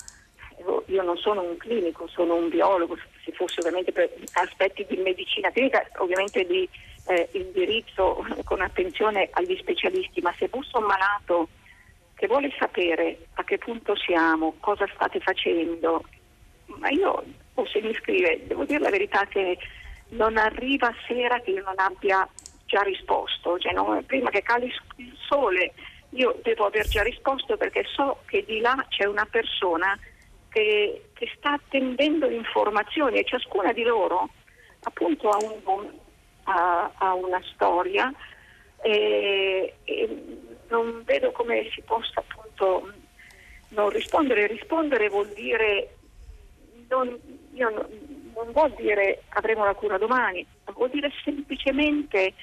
io 0.88 1.04
non 1.04 1.18
sono 1.18 1.42
un 1.42 1.58
clinico, 1.58 2.08
sono 2.08 2.36
un 2.36 2.50
biologo, 2.50 2.98
se 3.24 3.32
fosse 3.32 3.60
ovviamente 3.60 3.92
per 3.92 4.10
aspetti 4.34 4.86
di 4.88 4.98
medicina 4.98 5.52
clinica, 5.52 5.86
ovviamente 5.98 6.46
di 6.46 6.68
eh, 7.08 7.30
indirizzo 7.34 8.26
con 8.44 8.62
attenzione 8.62 9.30
agli 9.32 9.56
specialisti, 9.58 10.22
ma 10.22 10.34
se 10.38 10.48
bussa 10.48 10.78
un 10.78 10.86
malato 10.86 11.50
che 12.16 12.28
vuole 12.28 12.52
sapere 12.58 13.28
a 13.36 13.44
che 13.44 13.58
punto 13.58 13.96
siamo, 13.96 14.56
cosa 14.60 14.88
state 14.94 15.20
facendo, 15.20 16.04
ma 16.66 16.90
io, 16.90 17.24
o 17.54 17.66
se 17.68 17.82
mi 17.82 17.94
scrive, 17.94 18.42
devo 18.48 18.66
dire 18.66 18.80
la 18.80 18.90
verità 18.90 19.26
che 19.26 19.58
non 20.10 20.38
arriva 20.38 20.94
sera 21.08 21.40
che 21.42 21.52
io 21.52 21.64
non 21.64 21.78
abbia 21.78 22.28
già 22.66 22.82
risposto, 22.82 23.60
cioè, 23.60 23.74
no, 23.74 24.02
prima 24.06 24.30
che 24.30 24.42
cali 24.42 24.72
il 24.96 25.16
sole 25.28 25.74
io 26.12 26.40
devo 26.42 26.66
aver 26.66 26.88
già 26.88 27.04
risposto 27.04 27.58
perché 27.58 27.84
so 27.84 28.20
che 28.26 28.44
di 28.46 28.60
là 28.60 28.86
c'è 28.90 29.06
una 29.06 29.28
persona 29.30 29.98
che, 30.58 31.10
che 31.14 31.32
sta 31.38 31.52
attendendo 31.54 32.28
informazioni 32.28 33.20
e 33.20 33.26
ciascuna 33.26 33.72
di 33.74 33.84
loro 33.84 34.30
appunto 34.82 35.30
ha, 35.30 35.38
un, 35.38 35.90
ha, 36.46 36.92
ha 36.96 37.14
una 37.14 37.42
storia 37.54 38.12
e, 38.82 39.76
e, 39.84 40.24
non 40.70 41.04
vedo 41.06 41.32
come 41.32 41.70
si 41.74 41.82
possa 41.82 42.22
appunto 42.22 42.92
non 43.70 43.90
rispondere. 43.90 44.48
Rispondere 44.48 45.10
vuol 45.10 45.28
dire 45.34 45.96
non, 46.90 47.16
io 47.54 47.70
non 47.70 48.52
vuol 48.52 48.74
dire 48.74 49.24
avremo 49.30 49.64
la 49.64 49.76
cura 49.76 50.00
domani, 50.00 50.46
vuol 50.74 50.90
dire 50.90 51.12
semplicemente 51.24 52.34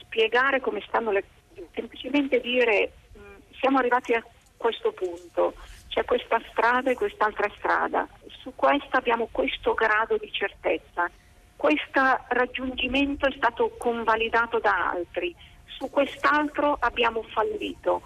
spiegare 0.00 0.60
come 0.60 0.82
stanno 0.86 1.10
le 1.10 1.22
cose 1.22 1.34
semplicemente 1.74 2.40
dire 2.40 2.92
mh, 3.14 3.18
mm, 3.18 3.34
siamo 3.58 3.78
arrivati 3.78 4.12
a 4.12 4.22
questo 4.56 4.92
punto, 4.92 5.54
c'è 5.96 6.04
questa 6.04 6.38
strada 6.50 6.90
e 6.90 6.94
quest'altra 6.94 7.50
strada, 7.56 8.06
su 8.42 8.52
questa 8.54 8.98
abbiamo 8.98 9.28
questo 9.32 9.72
grado 9.72 10.18
di 10.18 10.30
certezza, 10.30 11.10
questo 11.56 12.00
raggiungimento 12.28 13.26
è 13.26 13.32
stato 13.34 13.74
convalidato 13.78 14.58
da 14.58 14.90
altri, 14.90 15.34
su 15.64 15.88
quest'altro 15.88 16.76
abbiamo 16.80 17.22
fallito. 17.22 18.02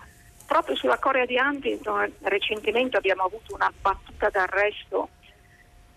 Proprio 0.46 0.76
sulla 0.76 1.00
Corea 1.00 1.26
di 1.26 1.36
Huntington 1.36 2.12
recentemente 2.20 2.96
abbiamo 2.96 3.24
avuto 3.24 3.54
una 3.54 3.72
battuta 3.80 4.28
d'arresto 4.30 5.08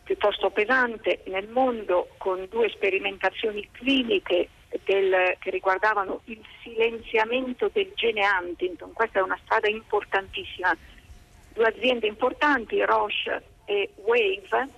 piuttosto 0.04 0.50
pesante 0.50 1.22
nel 1.28 1.48
mondo 1.48 2.10
con 2.18 2.48
due 2.50 2.70
sperimentazioni 2.70 3.70
cliniche 3.72 4.50
del, 4.84 5.36
che 5.38 5.52
riguardavano 5.52 6.22
il 6.26 6.44
silenziamento 6.64 7.70
del 7.72 7.92
gene 7.94 8.24
Huntington. 8.28 8.94
Questa 8.94 9.20
è 9.20 9.22
una 9.22 9.40
strada 9.44 9.70
importantissima. 9.70 10.76
Due 11.54 11.66
aziende 11.66 12.08
importanti, 12.08 12.84
Roche 12.84 13.44
e 13.66 13.92
Wave, 14.04 14.70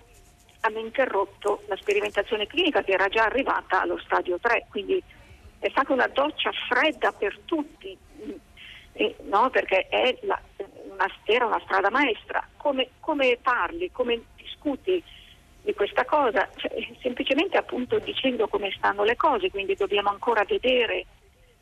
hanno 0.61 0.79
interrotto 0.79 1.63
la 1.67 1.75
sperimentazione 1.77 2.47
clinica 2.47 2.83
che 2.83 2.91
era 2.91 3.07
già 3.07 3.23
arrivata 3.23 3.81
allo 3.81 3.97
stadio 3.99 4.38
3, 4.39 4.67
quindi 4.69 5.01
è 5.59 5.69
stata 5.69 5.93
una 5.93 6.07
doccia 6.07 6.51
fredda 6.67 7.11
per 7.11 7.39
tutti, 7.45 7.97
eh, 8.93 9.15
no? 9.23 9.49
perché 9.49 9.88
la, 10.21 10.39
una, 10.91 11.07
era 11.25 11.45
una 11.45 11.61
strada 11.63 11.89
maestra. 11.89 12.45
Come, 12.57 12.89
come 12.99 13.38
parli, 13.41 13.91
come 13.91 14.21
discuti 14.35 15.01
di 15.61 15.73
questa 15.73 16.05
cosa, 16.05 16.47
cioè, 16.55 16.71
semplicemente 17.01 17.57
appunto 17.57 17.99
dicendo 17.99 18.47
come 18.47 18.71
stanno 18.75 19.03
le 19.03 19.15
cose, 19.15 19.49
quindi 19.49 19.75
dobbiamo 19.75 20.09
ancora 20.09 20.43
vedere 20.43 21.05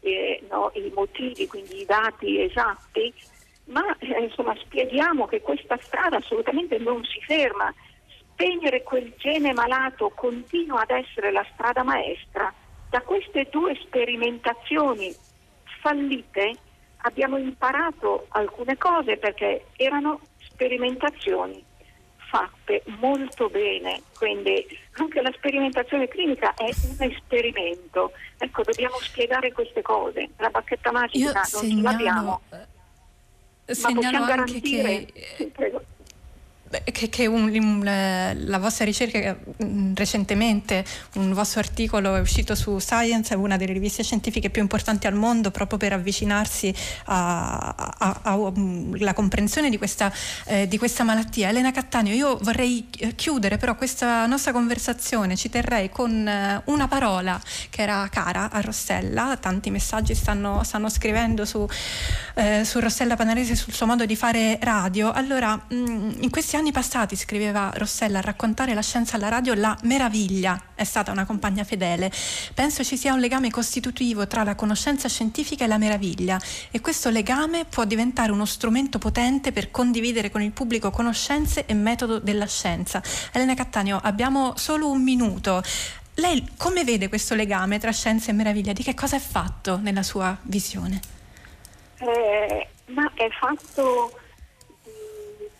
eh, 0.01 0.43
no, 0.49 0.71
i 0.75 0.91
motivi, 0.93 1.47
quindi 1.47 1.81
i 1.81 1.85
dati 1.85 2.41
esatti, 2.41 3.13
ma 3.65 3.95
eh, 3.99 4.23
insomma 4.23 4.55
spieghiamo 4.55 5.25
che 5.25 5.41
questa 5.41 5.77
strada 5.81 6.17
assolutamente 6.17 6.77
non 6.77 7.03
si 7.03 7.19
ferma, 7.21 7.73
spegnere 8.31 8.83
quel 8.83 9.13
gene 9.17 9.53
malato 9.53 10.09
continua 10.09 10.81
ad 10.81 10.91
essere 10.91 11.31
la 11.31 11.45
strada 11.53 11.83
maestra. 11.83 12.53
Da 12.89 13.01
queste 13.01 13.47
due 13.49 13.75
sperimentazioni 13.81 15.13
fallite 15.81 16.53
abbiamo 16.97 17.37
imparato 17.37 18.27
alcune 18.29 18.77
cose 18.77 19.17
perché 19.17 19.65
erano 19.75 20.19
sperimentazioni 20.37 21.63
fatte 22.33 22.81
molto 22.99 23.47
bene, 23.47 24.01
quindi 24.17 24.65
anche 24.93 25.21
la 25.21 25.31
sperimentazione 25.35 26.07
clinica 26.07 26.55
è 26.55 26.63
un 26.63 26.95
esperimento. 26.97 28.11
Ecco, 28.39 28.63
dobbiamo 28.63 28.95
spiegare 29.01 29.51
queste 29.51 29.83
cose. 29.83 30.29
La 30.37 30.49
bacchetta 30.49 30.91
magica 30.91 31.25
Io 31.25 31.31
non 31.31 31.43
segnalo, 31.43 31.75
ce 31.75 31.81
l'abbiamo. 31.81 32.41
Ma 33.65 33.93
possiamo 33.93 34.25
garantire... 34.25 35.05
Che, 35.05 35.51
prego 35.53 35.83
che, 36.83 37.09
che 37.09 37.27
un, 37.27 37.49
un, 37.49 38.33
la 38.45 38.57
vostra 38.57 38.85
ricerca 38.85 39.37
mm, 39.63 39.93
recentemente, 39.95 40.83
un 41.15 41.33
vostro 41.33 41.59
articolo 41.59 42.15
è 42.15 42.19
uscito 42.19 42.55
su 42.55 42.79
Science, 42.79 43.35
una 43.35 43.57
delle 43.57 43.73
riviste 43.73 44.03
scientifiche 44.03 44.49
più 44.49 44.61
importanti 44.61 45.07
al 45.07 45.13
mondo, 45.13 45.51
proprio 45.51 45.77
per 45.77 45.93
avvicinarsi 45.93 46.73
alla 47.05 48.51
mm, 48.57 48.95
comprensione 49.13 49.69
di 49.69 49.77
questa, 49.77 50.11
eh, 50.45 50.67
di 50.67 50.77
questa, 50.77 51.03
malattia. 51.03 51.49
Elena 51.49 51.71
Cattaneo, 51.71 52.13
io 52.13 52.37
vorrei 52.41 52.87
eh, 52.99 53.15
chiudere 53.15 53.57
però 53.57 53.75
questa 53.75 54.25
nostra 54.25 54.51
conversazione, 54.51 55.35
ci 55.35 55.49
terrei 55.49 55.89
con 55.89 56.27
eh, 56.27 56.61
una 56.65 56.87
parola 56.87 57.39
che 57.69 57.81
era 57.81 58.07
cara 58.09 58.49
a 58.51 58.61
Rossella, 58.61 59.37
tanti 59.39 59.69
messaggi 59.69 60.15
stanno, 60.15 60.63
stanno 60.63 60.89
scrivendo 60.89 61.45
su, 61.45 61.67
eh, 62.35 62.63
su 62.63 62.79
Rossella 62.79 63.15
Panarese 63.15 63.55
sul 63.55 63.73
suo 63.73 63.85
modo 63.85 64.05
di 64.05 64.15
fare 64.15 64.57
radio. 64.61 65.11
Allora, 65.11 65.59
mm, 65.73 66.21
in 66.21 66.29
questi 66.29 66.55
anni 66.55 66.62
anni 66.63 66.71
passati, 66.71 67.17
scriveva 67.17 67.73
Rossella, 67.75 68.19
a 68.19 68.21
raccontare 68.21 68.73
la 68.73 68.81
scienza 68.81 69.17
alla 69.17 69.27
radio 69.27 69.53
la 69.53 69.77
meraviglia. 69.83 70.69
È 70.73 70.85
stata 70.85 71.11
una 71.11 71.25
compagna 71.25 71.65
fedele. 71.65 72.09
Penso 72.53 72.85
ci 72.85 72.95
sia 72.95 73.11
un 73.11 73.19
legame 73.19 73.51
costitutivo 73.51 74.27
tra 74.27 74.43
la 74.43 74.55
conoscenza 74.55 75.09
scientifica 75.09 75.65
e 75.65 75.67
la 75.67 75.77
meraviglia 75.77 76.39
e 76.71 76.79
questo 76.79 77.09
legame 77.09 77.65
può 77.65 77.83
diventare 77.83 78.31
uno 78.31 78.45
strumento 78.45 78.97
potente 78.97 79.51
per 79.51 79.71
condividere 79.71 80.29
con 80.31 80.41
il 80.41 80.51
pubblico 80.51 80.89
conoscenze 80.89 81.65
e 81.65 81.73
metodo 81.73 82.19
della 82.19 82.47
scienza. 82.47 83.03
Elena 83.33 83.55
Cattaneo, 83.55 83.99
abbiamo 84.01 84.53
solo 84.55 84.89
un 84.89 85.03
minuto. 85.03 85.61
Lei 86.15 86.47
come 86.55 86.85
vede 86.85 87.09
questo 87.09 87.35
legame 87.35 87.77
tra 87.77 87.91
scienza 87.91 88.31
e 88.31 88.33
meraviglia? 88.33 88.71
Di 88.71 88.83
che 88.83 88.93
cosa 88.93 89.17
è 89.17 89.19
fatto 89.19 89.79
nella 89.81 90.03
sua 90.03 90.37
visione? 90.43 91.01
Eh, 91.97 92.67
ma 92.85 93.11
è 93.15 93.27
fatto 93.37 94.17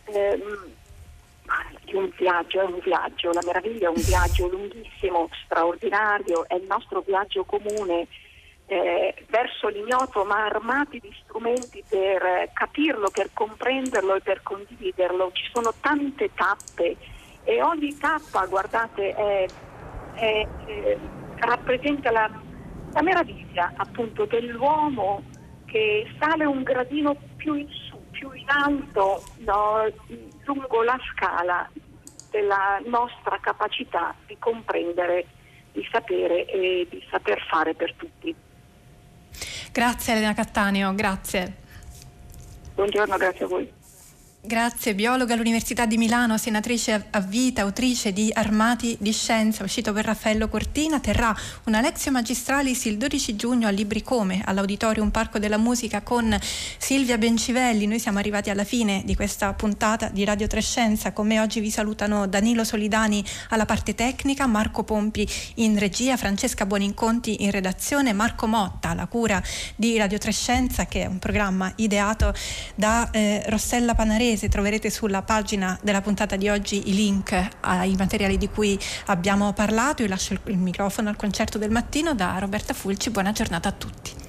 eh, 0.06 0.73
di 1.94 1.98
un 1.98 2.12
viaggio, 2.18 2.62
è 2.62 2.64
un 2.64 2.80
viaggio, 2.84 3.32
la 3.32 3.44
meraviglia 3.46 3.88
è 3.88 3.90
un 3.90 4.02
viaggio 4.02 4.48
lunghissimo, 4.48 5.30
straordinario, 5.46 6.48
è 6.48 6.56
il 6.56 6.66
nostro 6.68 7.04
viaggio 7.06 7.44
comune 7.44 8.08
eh, 8.66 9.14
verso 9.30 9.68
l'ignoto 9.68 10.24
ma 10.24 10.46
armati 10.46 11.00
di 11.00 11.14
strumenti 11.24 11.84
per 11.88 12.50
capirlo, 12.54 13.10
per 13.12 13.30
comprenderlo 13.34 14.16
e 14.16 14.22
per 14.22 14.42
condividerlo. 14.42 15.32
Ci 15.34 15.50
sono 15.54 15.72
tante 15.80 16.32
tappe 16.34 16.98
e 17.44 17.62
ogni 17.62 17.96
tappa, 17.98 18.46
guardate, 18.48 19.14
è, 19.14 19.46
è, 20.16 20.48
è, 20.66 20.98
rappresenta 21.42 22.10
la, 22.12 22.30
la 22.92 23.02
meraviglia 23.04 23.72
appunto 23.76 24.26
dell'uomo 24.26 25.22
che 25.66 26.08
sale 26.20 26.46
un 26.46 26.64
gradino 26.64 27.16
più 27.36 27.54
in 27.54 27.68
su, 27.70 28.00
più 28.12 28.32
in 28.32 28.50
alto 28.50 29.24
no, 29.40 29.86
lungo 30.46 30.84
la 30.84 30.98
scala 31.12 31.70
della 32.34 32.82
nostra 32.86 33.38
capacità 33.40 34.16
di 34.26 34.36
comprendere, 34.40 35.28
di 35.72 35.88
sapere 35.92 36.46
e 36.46 36.88
di 36.90 37.06
saper 37.12 37.40
fare 37.48 37.76
per 37.76 37.94
tutti. 37.94 38.36
Grazie 39.72 40.14
Elena 40.14 40.34
Cattaneo, 40.34 40.96
grazie. 40.96 41.62
Buongiorno, 42.74 43.18
grazie 43.18 43.46
a 43.46 43.48
voi. 43.48 43.72
Grazie, 44.46 44.94
biologa 44.94 45.36
all'Università 45.36 45.86
di 45.86 45.96
Milano, 45.96 46.38
senatrice 46.38 47.06
a 47.12 47.22
vita, 47.22 47.62
autrice 47.62 48.12
di 48.12 48.30
Armati 48.34 48.98
di 49.00 49.14
Scienza, 49.14 49.64
uscito 49.64 49.94
per 49.94 50.04
Raffaello 50.04 50.50
Cortina, 50.50 51.00
terrà 51.00 51.34
una 51.64 51.80
lezione 51.80 52.18
magistralis 52.18 52.84
il 52.84 52.98
12 52.98 53.38
giugno 53.38 53.68
a 53.68 53.70
Libricome, 53.70 54.42
all'Auditorium 54.44 55.12
Parco 55.12 55.40
della 55.40 55.56
Musica 55.56 56.02
con 56.02 56.38
Silvia 56.78 57.18
Bencivelli. 57.18 57.88
Noi 57.88 58.00
siamo 58.00 58.20
arrivati 58.20 58.50
alla 58.50 58.66
fine 58.66 59.02
di 59.06 59.16
questa 59.16 59.54
puntata 59.54 60.10
di 60.10 60.26
Radio 60.26 60.48
Trescenza. 60.48 61.14
Con 61.14 61.26
me 61.26 61.40
oggi 61.40 61.62
vi 61.62 61.72
salutano 61.72 62.28
Danilo 62.28 62.66
Solidani 62.66 63.24
alla 63.48 63.66
parte 63.66 63.96
tecnica, 63.96 64.46
Marco 64.46 64.84
Pompi 64.84 65.26
in 65.56 65.80
regia, 65.80 66.18
Francesca 66.18 66.66
Buoninconti 66.66 67.44
in 67.46 67.52
redazione, 67.52 68.12
Marco 68.12 68.46
Motta 68.48 68.90
alla 68.90 69.08
cura 69.08 69.42
di 69.78 69.98
Radio 69.98 70.18
Trescenza, 70.18 70.86
che 70.86 71.04
è 71.04 71.06
un 71.06 71.20
programma 71.20 71.72
ideato 71.78 72.34
da 72.76 73.10
eh, 73.12 73.42
Rossella 73.48 73.96
Panarese 73.96 74.32
inglese 74.34 74.50
troverete 74.50 74.90
sulla 74.90 75.22
pagina 75.22 75.78
della 75.82 76.02
puntata 76.02 76.36
di 76.36 76.50
oggi 76.50 76.90
i 76.90 76.94
link 76.94 77.50
ai 77.62 77.96
materiali 77.96 78.38
di 78.38 78.50
cui 78.50 78.80
abbiamo 79.06 79.54
parlato. 79.54 80.02
Io 80.02 80.08
lascio 80.08 80.38
il 80.46 80.58
microfono 80.58 81.10
al 81.10 81.16
concerto 81.16 81.58
del 81.58 81.70
mattino 81.70 82.14
da 82.16 82.38
Roberta 82.40 82.74
Fulci. 82.74 83.10
Buona 83.12 83.32
giornata 83.32 83.70
a 83.70 83.72
tutti. 83.72 84.23